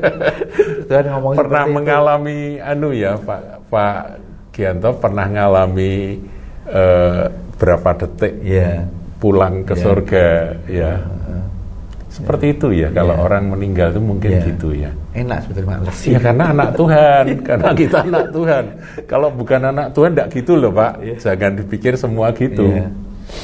[0.88, 2.64] Tuhan ngomong pernah mengalami itu.
[2.64, 4.02] anu ya Pak Pak
[4.56, 6.16] Gianto pernah ngalami
[6.72, 7.28] uh,
[7.60, 8.88] berapa detik yeah.
[9.20, 9.84] pulang ke yeah.
[9.84, 10.26] surga
[10.64, 10.92] ya.
[12.16, 13.26] Seperti itu ya, kalau yeah.
[13.28, 14.48] orang meninggal itu mungkin yeah.
[14.48, 14.88] gitu ya.
[15.12, 15.98] Enak sebetulnya males.
[16.08, 18.64] Ya karena anak Tuhan, karena kita anak Tuhan.
[19.04, 20.92] Kalau bukan anak Tuhan tidak gitu loh Pak.
[21.04, 21.18] Yeah.
[21.20, 22.72] Jangan dipikir semua gitu.
[22.72, 22.88] Yeah.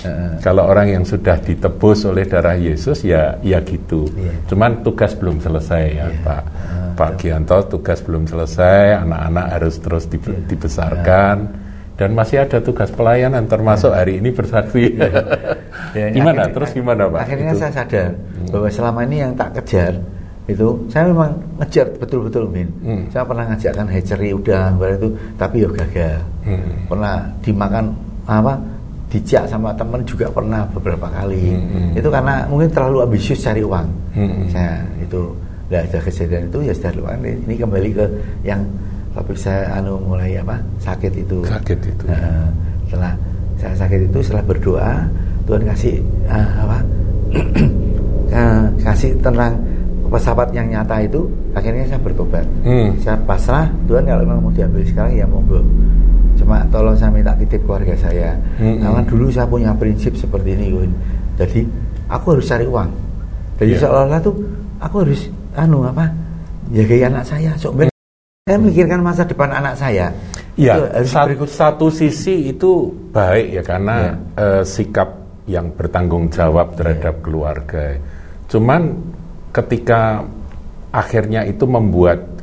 [0.08, 4.08] Uh, Kalau orang yang sudah ditebus oleh darah Yesus ya ya gitu.
[4.16, 4.40] Yeah.
[4.48, 6.24] Cuman tugas belum selesai ya yeah.
[6.24, 6.42] Pak.
[6.48, 10.40] Uh, Pak Gianto tugas belum selesai, anak-anak harus terus di, yeah.
[10.46, 11.36] dibesarkan.
[11.42, 14.96] Uh dan masih ada tugas pelayanan termasuk hari ini bersaksi.
[14.96, 15.12] Ya,
[15.98, 16.48] ya, gimana?
[16.48, 17.20] Akhirnya, Terus gimana Pak?
[17.22, 17.60] Akhirnya itu?
[17.60, 18.48] saya sadar hmm.
[18.48, 19.94] bahwa selama ini yang tak kejar
[20.50, 21.30] itu saya memang
[21.62, 22.68] ngejar betul-betul min.
[22.82, 23.02] Hmm.
[23.12, 26.20] Saya pernah ngajakkan hatchery udah itu tapi ya gagal.
[26.42, 26.72] Hmm.
[26.90, 27.84] Pernah dimakan
[28.26, 28.54] apa?
[29.12, 31.54] Dijak sama teman juga pernah beberapa kali.
[31.54, 31.92] Hmm.
[31.94, 33.86] Itu karena mungkin terlalu ambisius cari uang.
[34.16, 34.48] Hmm.
[34.48, 35.30] Saya itu
[35.72, 38.04] tidak ada kejadian itu ya sudah ini kembali ke
[38.44, 38.60] yang
[39.16, 42.44] tapi saya anu mulai apa sakit itu sakit itu uh,
[42.92, 43.16] setelah
[43.56, 44.90] saya sakit itu setelah berdoa
[45.48, 45.96] Tuhan kasih
[46.28, 46.78] uh, apa
[48.36, 49.56] uh, kasih tenang
[50.12, 51.24] pesawat yang nyata itu
[51.56, 53.00] akhirnya saya bertobat hmm.
[53.00, 55.64] saya pasrah Tuhan kalau memang mau diambil sekarang ya monggo
[56.36, 58.76] cuma tolong saya minta titip keluarga saya hmm.
[58.84, 60.92] karena dulu saya punya prinsip seperti ini Yun.
[61.40, 61.64] jadi
[62.12, 62.92] aku harus cari uang
[63.56, 63.80] jadi yeah.
[63.80, 64.36] seolah-olah tuh
[64.84, 66.08] aku harus anu apa
[66.72, 67.92] jaga anak saya sok
[68.42, 70.10] saya mikirkan masa depan anak saya.
[70.58, 70.74] Ya,
[71.06, 74.12] satu, satu sisi itu baik ya karena ya.
[74.34, 75.14] Uh, sikap
[75.46, 77.22] yang bertanggung jawab terhadap ya.
[77.22, 78.02] keluarga.
[78.50, 78.98] Cuman
[79.54, 80.26] ketika
[80.90, 82.34] akhirnya itu membuat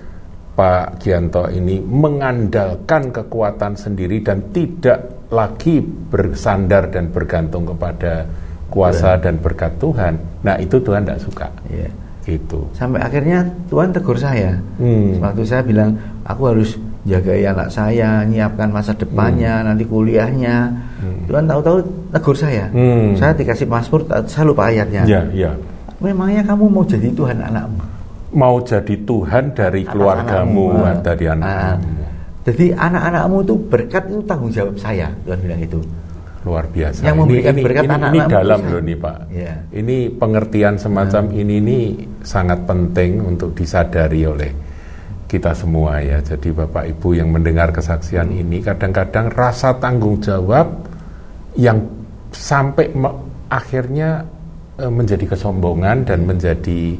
[0.55, 8.23] Pak Gianto ini mengandalkan kekuatan sendiri dan tidak lagi bersandar dan bergantung kepada
[8.71, 9.27] kuasa ya.
[9.27, 10.47] dan berkat Tuhan.
[10.47, 11.51] Nah itu Tuhan tidak suka.
[11.67, 11.91] Ya
[12.29, 13.41] gitu sampai akhirnya
[13.73, 15.17] Tuhan tegur saya hmm.
[15.17, 19.65] waktu saya bilang aku harus jaga anak saya nyiapkan masa depannya hmm.
[19.65, 20.55] nanti kuliahnya
[21.01, 21.25] hmm.
[21.25, 21.77] Tuhan tahu-tahu
[22.13, 23.17] tegur saya hmm.
[23.17, 25.51] saya dikasih paspor saya lupa ayatnya ya, ya.
[25.97, 27.81] memangnya kamu mau jadi Tuhan anakmu
[28.29, 31.01] mau jadi Tuhan dari keluargamu anakmu.
[31.01, 32.09] dari anak nah,
[32.45, 35.79] jadi anak-anakmu itu berkat itu tanggung jawab saya Tuhan bilang itu
[36.49, 37.05] luar biasa.
[37.05, 39.17] Yang memberikan ini, berkat ini, anak ini dalam loh nih Pak.
[39.29, 39.55] Yeah.
[39.69, 41.39] Ini pengertian semacam hmm.
[41.45, 41.79] ini ini
[42.25, 44.51] sangat penting untuk disadari oleh
[45.29, 46.17] kita semua ya.
[46.25, 48.41] Jadi Bapak Ibu yang mendengar kesaksian hmm.
[48.41, 50.89] ini kadang-kadang rasa tanggung jawab
[51.53, 51.85] yang
[52.33, 52.93] sampai
[53.49, 54.25] akhirnya
[54.77, 56.97] e, menjadi kesombongan dan menjadi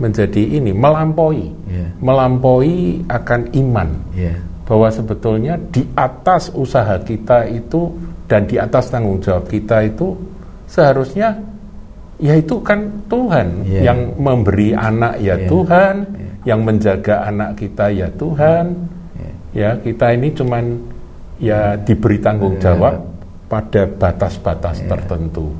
[0.00, 1.90] menjadi ini melampaui yeah.
[2.00, 4.38] melampaui akan iman yeah.
[4.64, 7.92] bahwa sebetulnya di atas usaha kita itu
[8.30, 10.14] dan di atas tanggung jawab kita itu
[10.70, 11.34] seharusnya
[12.22, 13.90] ya itu kan Tuhan yeah.
[13.90, 15.48] yang memberi anak ya yeah.
[15.50, 16.34] Tuhan, yeah.
[16.46, 18.64] yang menjaga anak kita ya Tuhan.
[18.70, 19.34] Yeah.
[19.50, 20.78] Ya, kita ini cuman
[21.42, 22.70] ya diberi tanggung iya.
[22.70, 23.50] jawab yeah.
[23.50, 24.88] pada batas-batas yeah.
[24.94, 25.50] tertentu.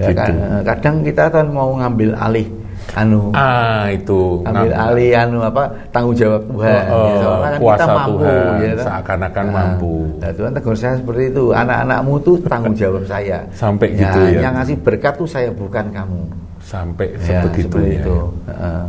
[0.00, 0.32] Ya, gitu.
[0.64, 2.46] kadang kita kan mau ngambil alih
[2.94, 3.30] anu.
[3.36, 4.42] Ah itu.
[4.42, 8.72] Ambil alih anu apa tanggung jawab Tuhan oh, ya, kan kuasa kita mampu Tuhan ya,
[8.82, 9.94] seakan-akan nah, mampu.
[10.18, 11.44] nah, Tuhan tegur saya seperti itu.
[11.54, 13.38] Anak-anakmu tuh tanggung jawab saya.
[13.54, 14.38] Sampai ya, gitu ya?
[14.48, 16.20] yang ngasih berkat tuh saya bukan kamu.
[16.60, 17.92] Sampai ya, sebegitu ya.
[18.00, 18.16] itu.
[18.48, 18.84] Uh,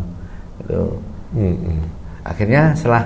[0.61, 0.81] itu
[2.21, 3.03] akhirnya setelah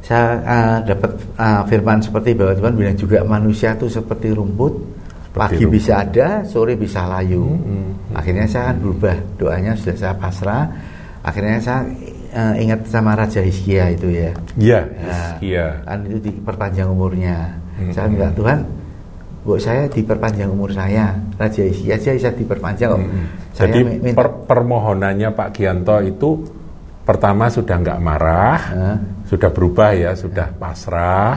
[0.00, 4.99] saya uh, dapat uh, firman seperti bahwa Tuhan bilang juga manusia tuh seperti rumput
[5.30, 5.70] pagi itu.
[5.70, 7.46] bisa ada, sore bisa layu.
[7.46, 8.18] Hmm, hmm, hmm.
[8.18, 10.64] Akhirnya saya berubah, doanya sudah saya pasrah.
[11.20, 11.86] Akhirnya saya
[12.34, 14.30] uh, ingat sama Raja Hizkia itu ya.
[14.58, 14.80] Iya.
[14.90, 15.66] Hizkia.
[15.86, 17.38] kan itu diperpanjang umurnya.
[17.78, 18.38] Hmm, saya minta hmm.
[18.38, 18.58] Tuhan,
[19.46, 21.14] buat saya diperpanjang umur saya.
[21.38, 22.90] Raja Hizkia aja bisa diperpanjang.
[22.90, 23.06] Hmm.
[23.06, 23.26] hmm.
[23.54, 26.30] Saya Jadi minta, per permohonannya Pak Gianto itu
[27.06, 28.98] pertama sudah nggak marah, uh.
[29.26, 31.34] sudah berubah ya, sudah pasrah,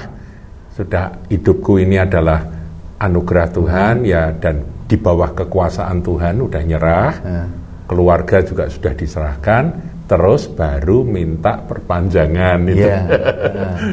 [0.73, 2.62] sudah hidupku ini adalah
[3.03, 7.13] anugerah Tuhan ya dan di bawah kekuasaan Tuhan udah nyerah.
[7.19, 7.43] Ya.
[7.83, 9.63] keluarga juga sudah diserahkan.
[10.07, 12.83] Terus baru minta perpanjangan itu.
[12.87, 13.03] iya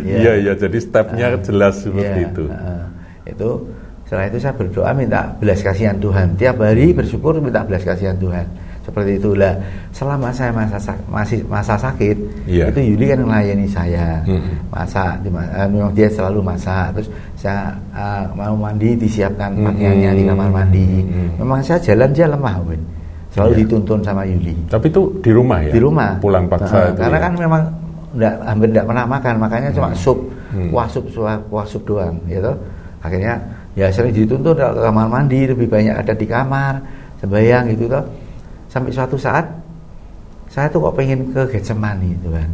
[0.07, 2.45] iya ya, ya, jadi stepnya uh, jelas seperti ya, itu.
[2.49, 2.87] Uh,
[3.27, 3.51] itu
[4.07, 6.39] setelah itu saya berdoa minta belas kasihan Tuhan.
[6.39, 8.47] Tiap hari bersyukur minta belas kasihan Tuhan
[8.91, 9.55] seperti itulah
[9.95, 12.19] selama saya masa masih masa sakit
[12.51, 12.67] yeah.
[12.67, 14.75] itu Yuli kan melayani saya hmm.
[14.75, 19.63] masak uh, memang dia selalu masak terus saya uh, mau mandi disiapkan hmm.
[19.63, 21.39] pakaiannya di kamar mandi hmm.
[21.39, 22.83] memang saya jalan dia lemah Win.
[23.31, 23.61] selalu yeah.
[23.63, 27.23] dituntun sama Yuli tapi itu di rumah ya di rumah pulang paksa uh, karena ya?
[27.23, 27.63] kan memang
[28.11, 30.01] enggak, hampir tidak pernah makan makanya cuma hmm.
[30.03, 30.19] sup
[30.51, 30.69] hmm.
[30.75, 31.05] kuah sup
[31.47, 32.51] kuah sup doang gitu
[33.01, 33.39] akhirnya
[33.79, 36.75] ya sering dituntun ke kamar mandi lebih banyak ada di kamar
[37.23, 38.05] sembahyang gitu tuh
[38.71, 39.45] sampai suatu saat
[40.51, 42.51] saya tuh kok pengen ke Getsemani itu kan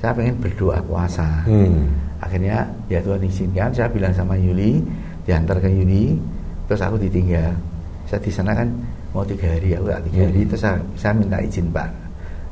[0.00, 1.44] saya pengen berdoa puasa.
[1.44, 1.92] Hmm.
[2.24, 4.80] Akhirnya ya Tuhan izinkan, saya bilang sama Yuli,
[5.28, 6.16] diantar ke Yuli,
[6.64, 7.52] terus aku ditinggal.
[8.08, 8.68] Saya di sana kan
[9.12, 10.48] mau tiga hari, aku gak tiga hari, hmm.
[10.48, 11.88] terus saya, saya minta izin Pak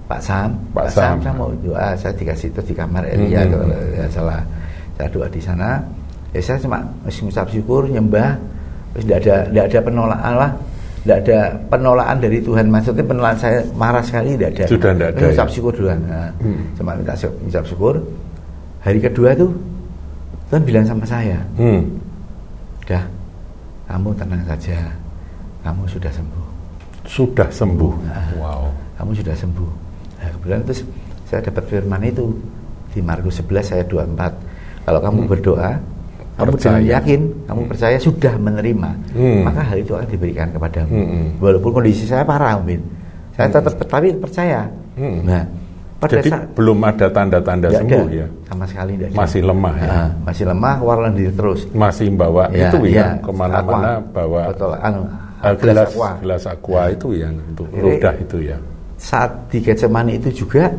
[0.09, 3.45] Pak Sam, Pak, Pak Sam, Sam, saya mau doa, saya dikasih itu di kamar Elia
[3.45, 3.51] hmm.
[3.53, 4.41] kalau ya salah.
[4.97, 5.69] Saya doa di sana,
[6.33, 8.35] ya saya cuma mengucap syukur, nyembah,
[8.93, 10.51] terus tidak ada tidak ada penolakan lah
[11.09, 11.39] tidak ada
[11.73, 12.69] penolakan dari Tuhan.
[12.69, 14.65] Maksudnya penolakan saya marah sekali tidak ada.
[14.69, 15.55] Sudah tidak ada ucap ya?
[15.57, 15.89] syukur dulu.
[15.89, 16.61] Nah, hmm.
[16.77, 17.95] cuma minta ucap syukur.
[18.85, 19.57] Hari kedua tuh
[20.53, 21.81] Tuhan bilang sama saya hmm.
[22.85, 23.03] udah
[23.89, 24.77] kamu tenang saja.
[25.65, 26.47] Kamu sudah sembuh.
[27.09, 27.93] Sudah sembuh?
[28.05, 28.69] Nah, wow.
[29.01, 29.71] kamu sudah sembuh.
[30.21, 30.85] Nah, kemudian terus
[31.25, 32.37] saya dapat firman itu
[32.93, 35.31] di Markus 11 saya 24 kalau kamu hmm.
[35.33, 35.73] berdoa
[36.39, 36.63] kamu percaya.
[36.63, 37.21] jangan yakin,
[37.51, 37.71] kamu hmm.
[37.75, 39.41] percaya sudah menerima, hmm.
[39.43, 40.95] maka hal itu akan diberikan kepadamu.
[40.95, 41.27] Hmm.
[41.43, 42.79] Walaupun kondisi saya parah, Amin.
[43.35, 43.91] Saya tetap hmm.
[43.91, 44.71] tapi percaya.
[44.95, 45.27] Hmm.
[45.27, 45.43] Nah,
[45.99, 48.27] pada Jadi saat, belum ada tanda-tanda sembuh ada, ya?
[48.47, 49.11] Sama sekali tidak.
[49.19, 49.89] Masih lemah ya?
[49.91, 51.61] Nah, masih lemah, keluar diri terus.
[51.75, 55.01] Masih bawa ya, itu ya, ya ke mana-mana bawa betul, anu,
[55.43, 56.11] uh, gelas, aqua.
[56.23, 56.95] gelas aqua ya.
[56.95, 58.57] itu yang untuk ludah itu ya.
[58.95, 60.71] Saat di Getsemani itu juga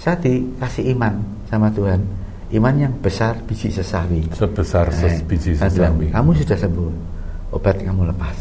[0.00, 1.12] saya dikasih iman
[1.52, 2.00] sama Tuhan
[2.52, 4.28] iman yang besar biji sesawi.
[4.36, 6.12] Sebesar ses eh, biji sesawi.
[6.12, 6.90] Kamu sudah sembuh
[7.56, 8.36] obat kamu lepas.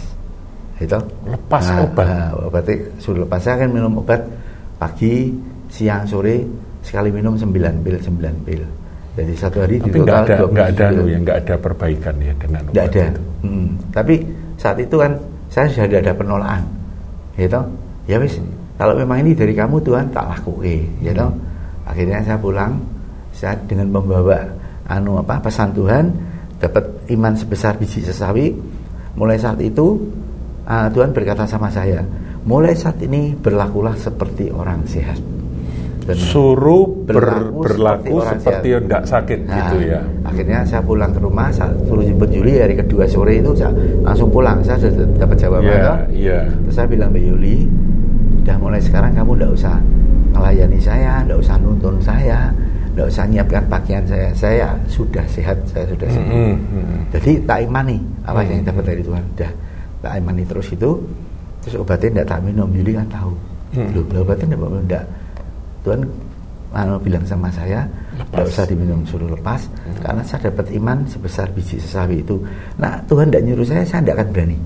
[0.81, 0.99] Itu?
[1.29, 2.07] Lepas nah, obat?
[2.09, 3.39] nah, obatnya sudah lepas.
[3.39, 4.21] Saya akan minum obat
[4.81, 5.31] pagi
[5.71, 6.43] siang sore
[6.81, 8.63] sekali minum 9 pil 9 pil.
[9.11, 12.33] Jadi satu hari tapi di total ada nggak ada lo yang nggak ada perbaikan ya
[12.39, 13.03] dengan obat ada.
[13.11, 13.21] itu.
[13.43, 13.67] Hmm.
[13.91, 14.15] tapi
[14.55, 15.11] saat itu kan
[15.51, 16.63] saya sudah ada penolakan.
[17.35, 17.61] Gitu?
[18.07, 18.79] Ya wis hmm.
[18.79, 21.27] kalau memang ini dari kamu Tuhan tak laku eh gitu?
[21.27, 21.87] Hmm.
[21.87, 22.79] akhirnya saya pulang
[23.41, 24.45] saya dengan membawa
[24.85, 26.05] anu apa pesan Tuhan
[26.61, 28.53] dapat iman sebesar biji sesawi.
[29.17, 29.97] Mulai saat itu
[30.69, 32.05] uh, Tuhan berkata sama saya
[32.45, 35.17] mulai saat ini berlakulah seperti orang sehat.
[36.01, 40.01] Dan suruh berlaku, ber, berlaku seperti, yang tidak sakit nah, gitu ya.
[40.25, 43.69] akhirnya saya pulang ke rumah saya suruh jemput Juli hari kedua sore itu saya
[44.01, 44.65] langsung pulang.
[44.65, 46.43] Saya sudah dapat jawaban yeah, yeah.
[46.65, 47.69] terus saya bilang Mbak Yuli
[48.41, 49.77] udah mulai sekarang kamu tidak usah
[50.33, 52.49] melayani saya tidak usah nuntun saya
[52.91, 54.27] tidak usah nyiapkan pakaian saya.
[54.35, 56.99] Saya sudah sehat saya sudah sembuh mm -hmm.
[57.15, 58.51] jadi tak imani apa mm -hmm.
[58.51, 59.23] yang dapat dari Tuhan.
[59.33, 59.51] Sudah
[60.01, 60.91] tak imani terus itu
[61.61, 62.69] terus obatnya tidak tak minum.
[62.71, 63.33] Yuli kan tahu.
[63.71, 64.11] Mm -hmm.
[64.11, 65.03] loh obatnya tidak tidak
[65.81, 65.99] Tuhan
[66.71, 67.83] anu bilang sama saya
[68.31, 69.67] tidak usah diminum suruh lepas.
[69.67, 69.99] Hmm.
[69.99, 72.39] karena saya dapat iman sebesar biji sesawi itu.
[72.79, 74.59] Nah Tuhan tidak nyuruh saya saya tidak akan berani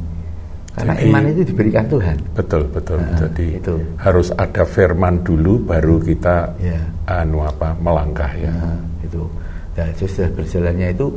[0.75, 2.17] karena Jadi, iman itu diberikan Tuhan.
[2.35, 2.99] Betul betul.
[2.99, 3.75] Nah, Jadi itu.
[3.95, 6.79] harus ada firman dulu baru kita ya.
[7.07, 8.51] anu apa melangkah ya.
[8.51, 9.23] Nah, itu.
[9.71, 11.07] Dan sudah berjalannya itu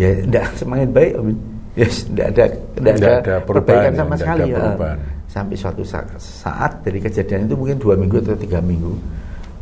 [0.00, 1.12] ya tidak semakin baik
[1.74, 2.44] Ya tidak ada
[2.78, 4.58] tidak ada, ada perbaikan ya, sama sekali ya.
[5.26, 8.94] Sampai suatu saat, saat dari kejadian itu mungkin dua minggu atau tiga minggu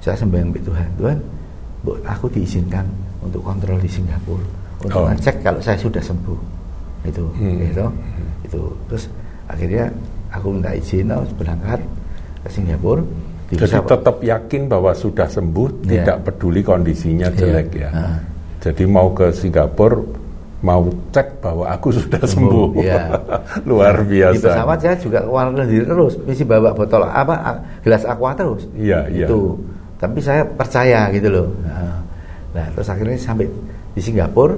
[0.05, 0.89] saya sembahyang Tuhan.
[1.01, 1.19] Tuhan,
[2.05, 2.85] aku diizinkan
[3.25, 4.45] untuk kontrol di Singapura
[4.83, 5.07] untuk oh.
[5.09, 6.39] ngecek kalau saya sudah sembuh.
[7.07, 7.71] Itu, hmm.
[7.71, 7.87] itu,
[8.47, 8.63] itu.
[8.91, 9.05] Terus
[9.53, 9.93] akhirnya
[10.33, 11.81] aku minta izin oh, berangkat
[12.43, 13.05] ke Singapura.
[13.53, 16.01] Jadi tetap yakin bahwa sudah sembuh ya.
[16.01, 17.37] tidak peduli kondisinya iya.
[17.37, 18.17] jelek ya, ya.
[18.65, 20.01] jadi mau ke Singapura
[20.65, 22.87] mau cek bahwa aku sudah sembuh, sembuh.
[22.87, 23.13] ya.
[23.69, 24.33] luar biasa.
[24.33, 28.65] di pesawat saya juga keluar diri terus mesti bawa botol apa gelas aqua terus.
[28.73, 29.27] Iya iya.
[29.29, 29.61] Itu.
[30.01, 31.49] Tapi saya percaya gitu loh.
[31.63, 32.01] Nah,
[32.57, 33.47] nah terus akhirnya sampai
[33.93, 34.57] di Singapura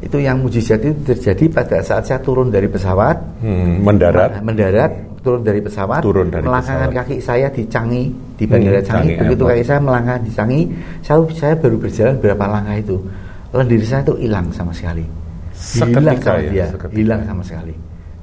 [0.00, 3.44] itu yang mujizat itu terjadi pada saat saya turun dari pesawat.
[3.44, 4.40] Hmm, mendarat.
[4.40, 6.00] Mendarat turun dari pesawat.
[6.00, 7.04] Turun dari melangkahkan pesawat.
[7.04, 8.08] kaki saya di Canggih
[8.40, 10.64] di bandara hmm, Canggih begitu kaki saya melangkah di Canggih
[11.04, 12.96] saya saya baru berjalan berapa langkah itu.
[13.50, 15.04] Lendir saya itu hilang sama sekali.
[15.52, 16.66] Hilang sama ya, dia.
[16.72, 16.96] seketika.
[16.96, 17.74] hilang sama sekali.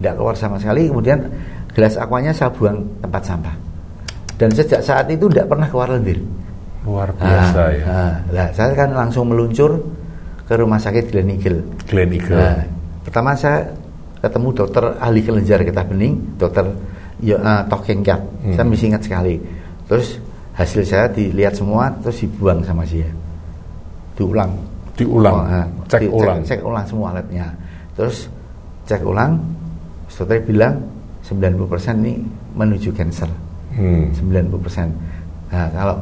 [0.01, 0.81] Tidak keluar sama sekali.
[0.89, 1.19] Kemudian
[1.77, 3.55] gelas aquanya saya buang tempat sampah.
[4.37, 6.17] Dan sejak saat itu tidak pernah keluar lendir.
[6.87, 7.85] Luar biasa nah, ya.
[7.85, 9.75] nah, nah, saya kan langsung meluncur
[10.47, 11.59] ke rumah sakit Glen Eagle.
[11.83, 12.39] Glen Eagle.
[12.39, 12.63] Nah,
[13.03, 13.67] pertama saya
[14.23, 16.65] ketemu dokter ahli kelenjar getah bening, dokter
[17.35, 18.23] uh, Talking Cat.
[18.23, 18.55] Hmm.
[18.55, 19.35] Saya masih ingat sekali.
[19.91, 20.23] Terus
[20.55, 23.11] hasil saya dilihat semua, terus dibuang sama dia.
[24.15, 24.55] Diulang.
[24.95, 25.35] Diulang.
[25.35, 26.39] Oh, nah, cek di, ulang.
[26.41, 27.45] Cek, cek ulang semua labnya.
[27.93, 28.17] Terus
[28.87, 29.37] cek ulang,
[30.07, 30.79] dokter bilang
[31.27, 32.23] 90% ini
[32.55, 33.29] menuju cancer.
[33.75, 34.09] Hmm.
[34.15, 35.51] 90%.
[35.51, 35.97] Nah, kalau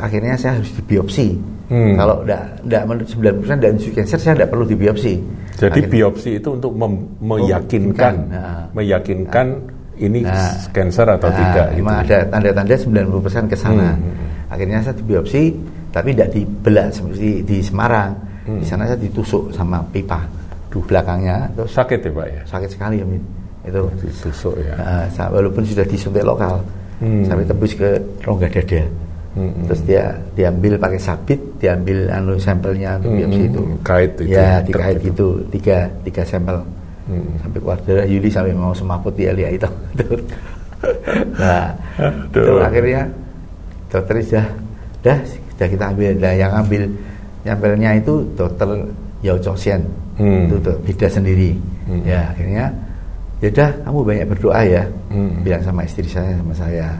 [0.00, 2.00] akhirnya saya harus dibiopsi Hmm.
[2.00, 3.08] Kalau tidak menurut
[3.44, 5.20] 90% dan isu cancer saya tidak perlu dibiopsi.
[5.52, 5.92] Jadi Akhirnya.
[5.92, 6.72] biopsi itu untuk
[7.20, 8.64] meyakinkan, nah.
[8.72, 10.00] meyakinkan nah.
[10.00, 10.56] ini nah.
[10.72, 11.66] cancer atau nah, tidak.
[11.76, 12.16] Memang gitu.
[12.16, 12.74] ada tanda-tanda
[13.44, 13.92] 90% ke sana.
[13.92, 14.28] Hmm, hmm, hmm.
[14.48, 15.42] Akhirnya saya dibiopsi,
[15.92, 18.10] tapi tidak dibelah seperti di Semarang.
[18.48, 18.58] Hmm.
[18.62, 20.24] Di sana saya ditusuk sama pipa.
[20.72, 20.80] Duh.
[20.88, 21.52] Belakangnya.
[21.52, 22.40] Terus sakit ya pak ya?
[22.48, 23.20] Sakit sekali ya Min.
[23.68, 23.84] Itu.
[24.00, 24.72] Ditusuk ya.
[24.80, 26.64] Nah, walaupun sudah disuntik lokal,
[27.04, 27.28] hmm.
[27.28, 29.07] sampai tembus ke rongga dada
[29.38, 29.70] Hmm.
[29.70, 30.02] Terus dia
[30.34, 33.60] diambil pakai sabit, diambil anu sampelnya untuk Hmm, biopsi itu.
[33.80, 36.58] kait itu Ya, ya, dikait ikat gitu, tiga tiga sampel.
[37.06, 37.30] Hmm.
[37.38, 39.68] Sampai keluar darah Yuli sampai mau semaput dia lihat itu.
[41.34, 42.42] nah, Aduh.
[42.42, 43.00] itu akhirnya
[43.88, 44.46] dokter sudah
[45.00, 46.82] dah sudah kita ambil nah, yang ambil
[47.42, 48.68] sampelnya itu dokter
[49.20, 49.82] Yao Chosian
[50.18, 50.50] Hmm.
[50.50, 51.54] itu tuh, beda sendiri
[51.86, 52.02] Hmm.
[52.02, 52.66] ya akhirnya
[53.38, 55.30] ya udah kamu banyak berdoa ya Hmm.
[55.40, 56.90] bilang sama istri saya sama saya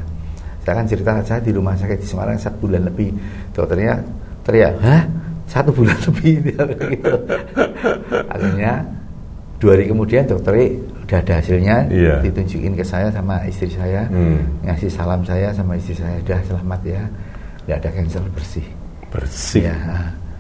[0.69, 3.09] saya kan cerita saya di rumah sakit di Semarang satu bulan lebih
[3.51, 4.05] dokternya
[4.45, 5.03] teriak hah
[5.49, 7.13] satu bulan lebih gitu
[8.29, 8.85] akhirnya
[9.57, 10.69] dua hari kemudian dokternya
[11.03, 12.15] udah ada hasilnya Iya.
[12.21, 14.45] ditunjukin ke saya sama istri saya Hmm.
[14.63, 17.03] ngasih salam saya sama istri saya udah selamat ya
[17.65, 18.67] tidak ada cancer bersih
[19.09, 19.63] Bersih.
[19.65, 19.77] ya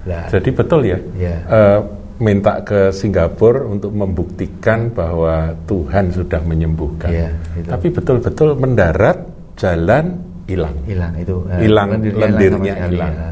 [0.04, 0.96] lah Jadi betul ya.
[1.14, 1.36] Ya.
[1.42, 1.80] Eh,
[2.18, 7.12] minta ke Singapura untuk membuktikan bahwa Tuhan sudah menyembuhkan.
[7.54, 7.68] Itu.
[7.68, 9.20] Tapi betul-betul mendarat
[9.58, 10.16] jalan
[10.46, 10.72] hilang.
[10.86, 13.12] hilang itu eh, Hilang, lendirnya hilang.
[13.12, 13.30] ya.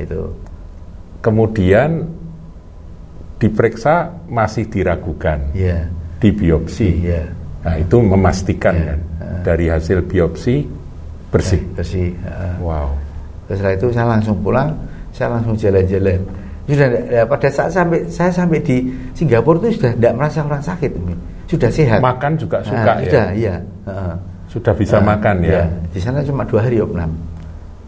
[0.00, 0.20] itu
[1.22, 2.06] Kemudian
[3.36, 5.52] diperiksa masih diragukan.
[5.52, 5.84] ya
[6.16, 7.04] Di biopsi.
[7.04, 7.22] Iya.
[7.66, 8.86] Nah, itu memastikan Iya.
[8.88, 8.98] kan.
[9.44, 10.64] Dari hasil biopsi
[11.28, 11.60] bersih.
[11.74, 12.54] bersih eh.
[12.62, 12.94] Wow.
[13.46, 14.74] Terus setelah itu saya langsung pulang,
[15.12, 16.18] saya langsung jalan-jalan.
[16.66, 20.90] Sudah ya, pada saat sampai saya sampai di Singapura itu sudah tidak merasa orang sakit,
[21.46, 22.00] sudah sehat.
[22.02, 23.02] Makan juga Nah, suka ya.
[23.06, 23.54] Sudah, iya.
[24.46, 25.50] Sudah bisa Nah, makan ya.
[25.50, 25.64] iya.
[25.90, 27.10] Di sana cuma dua hari opnam.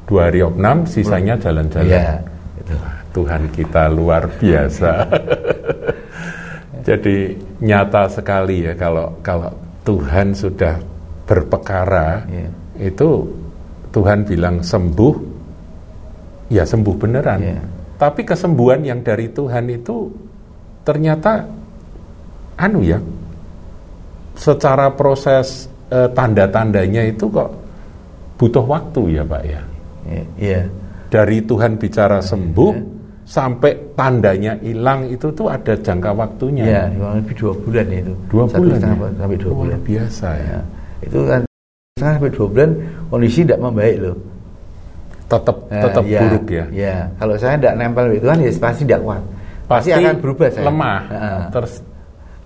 [0.04, 2.22] Dua hari opnam, sisanya jalan-jalan.
[2.58, 2.74] Itu.
[3.14, 4.90] Tuhan kita luar biasa.
[6.88, 9.50] Jadi nyata sekali ya kalau kalau
[9.84, 10.78] Tuhan sudah
[11.28, 12.48] berpekara Iya.
[12.88, 13.08] itu
[13.92, 15.14] Tuhan bilang sembuh
[16.48, 17.40] ya sembuh beneran.
[17.40, 17.60] Iya.
[17.98, 20.08] Tapi kesembuhan yang dari Tuhan itu
[20.86, 21.44] ternyata
[22.56, 22.96] anu ya
[24.38, 27.48] secara proses eh, tanda-tandanya itu kok
[28.36, 29.60] butuh waktu ya Pak ya.
[30.04, 30.60] Iya, Iya.
[31.08, 32.72] Dari Tuhan bicara sembuh
[33.24, 36.64] sampai tandanya hilang itu tuh ada jangka waktunya.
[36.64, 38.14] Iya, kurang lebih dua bulan ya itu.
[38.28, 39.08] Dua Satu bulan setengah ya?
[39.16, 39.78] sampai dua Luar bulan.
[39.84, 40.44] biasa ya.
[40.48, 40.60] Ya.
[41.00, 41.40] Itu kan
[41.96, 42.70] setengah sampai dua bulan
[43.08, 44.16] kondisi tidak membaik loh.
[45.28, 46.64] Tetap Nah, tetap iya, buruk ya.
[46.72, 49.22] Iya, kalau saya tidak nempel itu kan ya pasti tidak kuat.
[49.68, 50.64] Pasti, Pasti akan berubah saya.
[50.64, 51.00] lemah.
[51.12, 51.40] Heeh.
[51.52, 51.72] Terus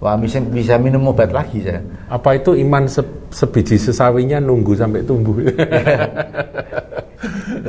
[0.02, 1.78] Wah, bisa, bisa minum obat lagi saya.
[2.08, 5.54] apa itu iman se- sebiji sesawinya nunggu sampai tumbuh Itu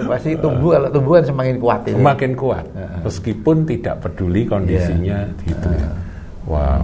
[0.09, 1.93] pasti tumbuh kalau tumbuh kan semakin kuat itu.
[1.93, 2.65] semakin kuat
[2.99, 5.45] meskipun tidak peduli kondisinya Iya.
[5.45, 5.89] gitu ya.
[6.43, 6.83] Wow.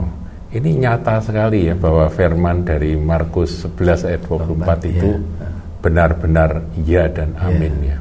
[0.49, 5.49] Ini nyata sekali ya bahwa firman dari Markus 11 ayat 24 itu Iya.
[5.79, 7.97] benar-benar iya dan amin ya.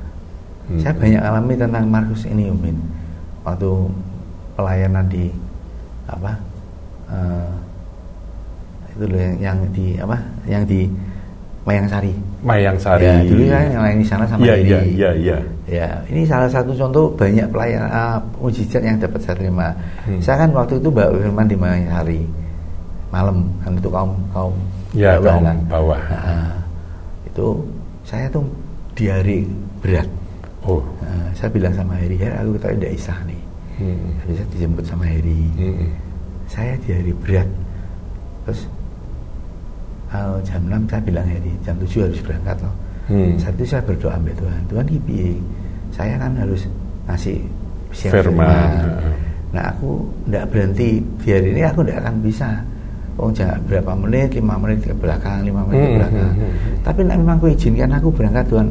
[0.69, 0.81] Hmm.
[0.81, 2.77] Saya banyak alami tentang Markus ini, Umin.
[3.41, 3.71] Waktu
[4.53, 5.33] pelayanan di
[6.05, 6.37] apa?
[7.09, 7.49] Eh,
[8.95, 10.17] itu loh yang, yang di apa?
[10.45, 10.81] Yang di
[11.69, 12.13] Mayang Sari.
[12.41, 13.05] Mayang Sari.
[13.05, 14.65] Ya, dulu saya yang sana sama Iya, Heri.
[14.65, 15.39] iya, iya, iya.
[15.69, 19.69] Ya, ini salah satu contoh banyak pelayan uh, mujizat yang dapat saya terima.
[20.09, 20.17] Hmm.
[20.17, 22.25] Saya kan waktu itu bawa firman di Mayang Sari
[23.09, 24.53] malam kan itu kaum kaum
[24.97, 25.59] Ya, bawah kaum kan.
[25.69, 26.01] bawah.
[26.09, 26.57] Nah,
[27.29, 27.47] itu
[28.09, 28.45] saya tuh
[28.97, 29.45] diare
[29.85, 30.09] berat.
[30.65, 30.81] Oh.
[31.05, 33.43] Nah, saya bilang sama Heri, Heri aku ketahui tidak isah nih.
[33.77, 34.09] Hmm.
[34.25, 35.43] Saya dijemput sama Heri.
[35.61, 35.89] Hmm.
[36.49, 37.49] Saya diare berat.
[38.45, 38.61] Terus
[40.11, 42.75] uh, jam 6 saya bilang Heri, jam 7 harus berangkat loh.
[43.09, 43.37] Hmm.
[43.41, 44.61] Saat itu saya berdoa sampai Tuhan.
[44.69, 45.37] Tuhan ini?
[45.93, 46.69] Saya kan harus
[47.09, 47.39] ngasih
[47.93, 48.45] siap Firman.
[48.45, 49.17] firman.
[49.49, 52.49] Nah aku tidak berhenti di hari ini aku tidak akan bisa.
[53.19, 56.33] Oh jangan berapa menit, lima menit ke belakang, lima menit ke Hmm, belakang.
[56.37, 56.75] hmm, hmm.
[56.87, 58.69] Tapi nek memang aku izinkan aku berangkat Tuhan,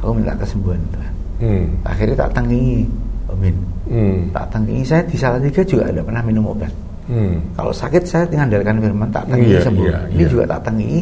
[0.00, 1.12] aku minta kesembuhan Tuhan.
[1.40, 1.64] Hmm.
[1.84, 2.78] Akhirnya tak tangkingi,
[3.28, 3.54] Amin.
[3.90, 4.18] Hmm.
[4.32, 6.72] Tak tangkingi saya di Salatiga juga tidak pernah minum obat.
[7.10, 7.42] Hmm.
[7.58, 9.82] Kalau sakit saya mengandalkan firman, tak tangkingi Iya, sembuh.
[9.84, 10.28] iya, Ini iya.
[10.30, 11.00] juga tak tangkingi.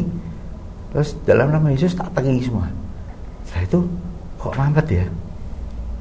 [0.89, 2.65] Terus dalam nama Yesus tak tangkingi semua.
[3.45, 3.79] Setelah itu
[4.35, 5.05] kok mampet ya?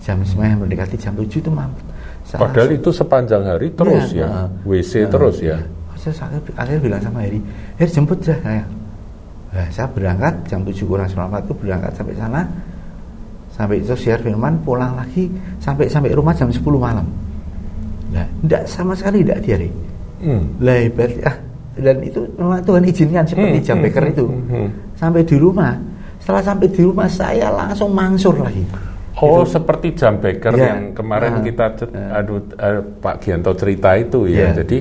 [0.00, 1.84] Jam sembilan mendekati jam 7 itu mampet.
[2.24, 4.26] Saya Padahal langsung- itu sepanjang hari terus Iya, ya.
[4.26, 4.48] heeh.
[4.64, 5.44] WC Heeh, terus ya.
[5.44, 5.58] iya.
[5.98, 7.40] Terus akhirnya, akhirnya bilang sama Heri,
[7.76, 8.64] Heri jemput dah saya.
[9.48, 12.40] Nah, saya berangkat jam 7 kurang seperempat itu berangkat sampai sana.
[13.50, 15.26] Sampai itu siar firman pulang lagi
[15.58, 17.04] sampai sampai rumah jam 10 malam.
[18.08, 19.68] Nah, tidak sama sekali tidak diare.
[20.18, 20.42] Hmm.
[20.58, 21.32] Lah ya.
[21.78, 24.24] Dan itu memang Tuhan izinkan seperti Hmm, jam hmm, beker hmm, itu.
[24.26, 24.68] hmm, hmm.
[24.94, 25.72] Sampai di rumah.
[26.18, 28.66] Setelah sampai di rumah saya langsung mangsur lagi.
[29.18, 29.54] Oh, Gitu.
[29.54, 30.66] seperti jam baker Iya.
[30.68, 32.18] yang kemarin Nah, kita nah.
[32.18, 34.50] aduh eh, Pak Gianto cerita itu ya.
[34.50, 34.62] Iya.
[34.62, 34.78] Jadi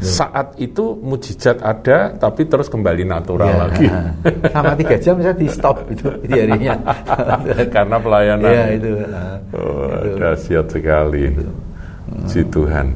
[0.00, 3.86] saat itu mujizat ada tapi terus kembali natural Ya, lagi.
[3.86, 4.10] nah,
[4.48, 6.72] sama tiga jam saya di stop itu di harinya.
[7.74, 8.48] Karena pelayanan.
[8.48, 8.90] Iya itu.
[9.04, 10.16] nah, Oh, itu.
[10.16, 11.24] dahsyat sekali.
[12.30, 12.86] Puji Tuhan.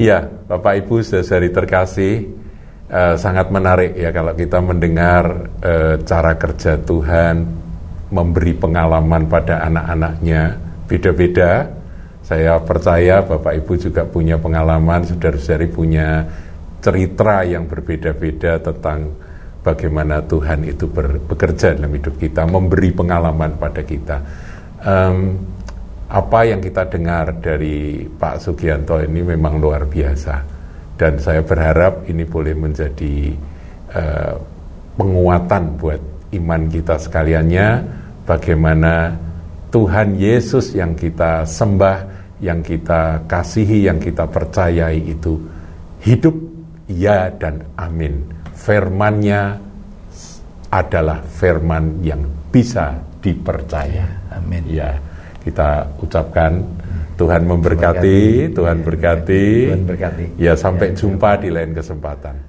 [0.00, 2.14] Iya, Bapak Ibu saudari terkasih,
[2.88, 7.36] eh, sangat menarik ya kalau kita mendengar eh, cara kerja Tuhan
[8.08, 10.56] memberi pengalaman pada anak-anaknya
[10.88, 11.68] beda-beda.
[12.24, 16.24] Saya percaya Bapak Ibu juga punya pengalaman, saudara-saudari punya
[16.80, 19.16] cerita yang berbeda-beda tentang
[19.64, 20.88] bagaimana Tuhan itu
[21.28, 24.16] bekerja dalam hidup kita, memberi pengalaman pada kita.
[24.84, 25.36] Um,
[26.08, 30.34] apa yang kita dengar dari Pak Sugianto ini memang luar biasa,
[30.96, 33.36] dan saya berharap ini boleh menjadi
[33.92, 34.34] uh,
[34.96, 36.00] penguatan buat
[36.32, 37.68] iman kita sekaliannya.
[38.24, 39.16] Bagaimana
[39.68, 41.98] Tuhan Yesus yang kita sembah,
[42.40, 45.36] yang kita kasihi, yang kita percayai itu
[46.04, 46.36] hidup,
[46.88, 49.56] ya dan amin firmannya
[50.68, 52.20] adalah firman yang
[52.52, 54.04] bisa dipercaya.
[54.34, 54.66] Amin.
[54.68, 54.92] Ya,
[55.48, 56.60] kita ucapkan
[57.18, 59.46] Tuhan memberkati, Tuhan berkati.
[59.74, 60.24] Tuhan berkati.
[60.38, 62.47] Ya, sampai jumpa di lain kesempatan.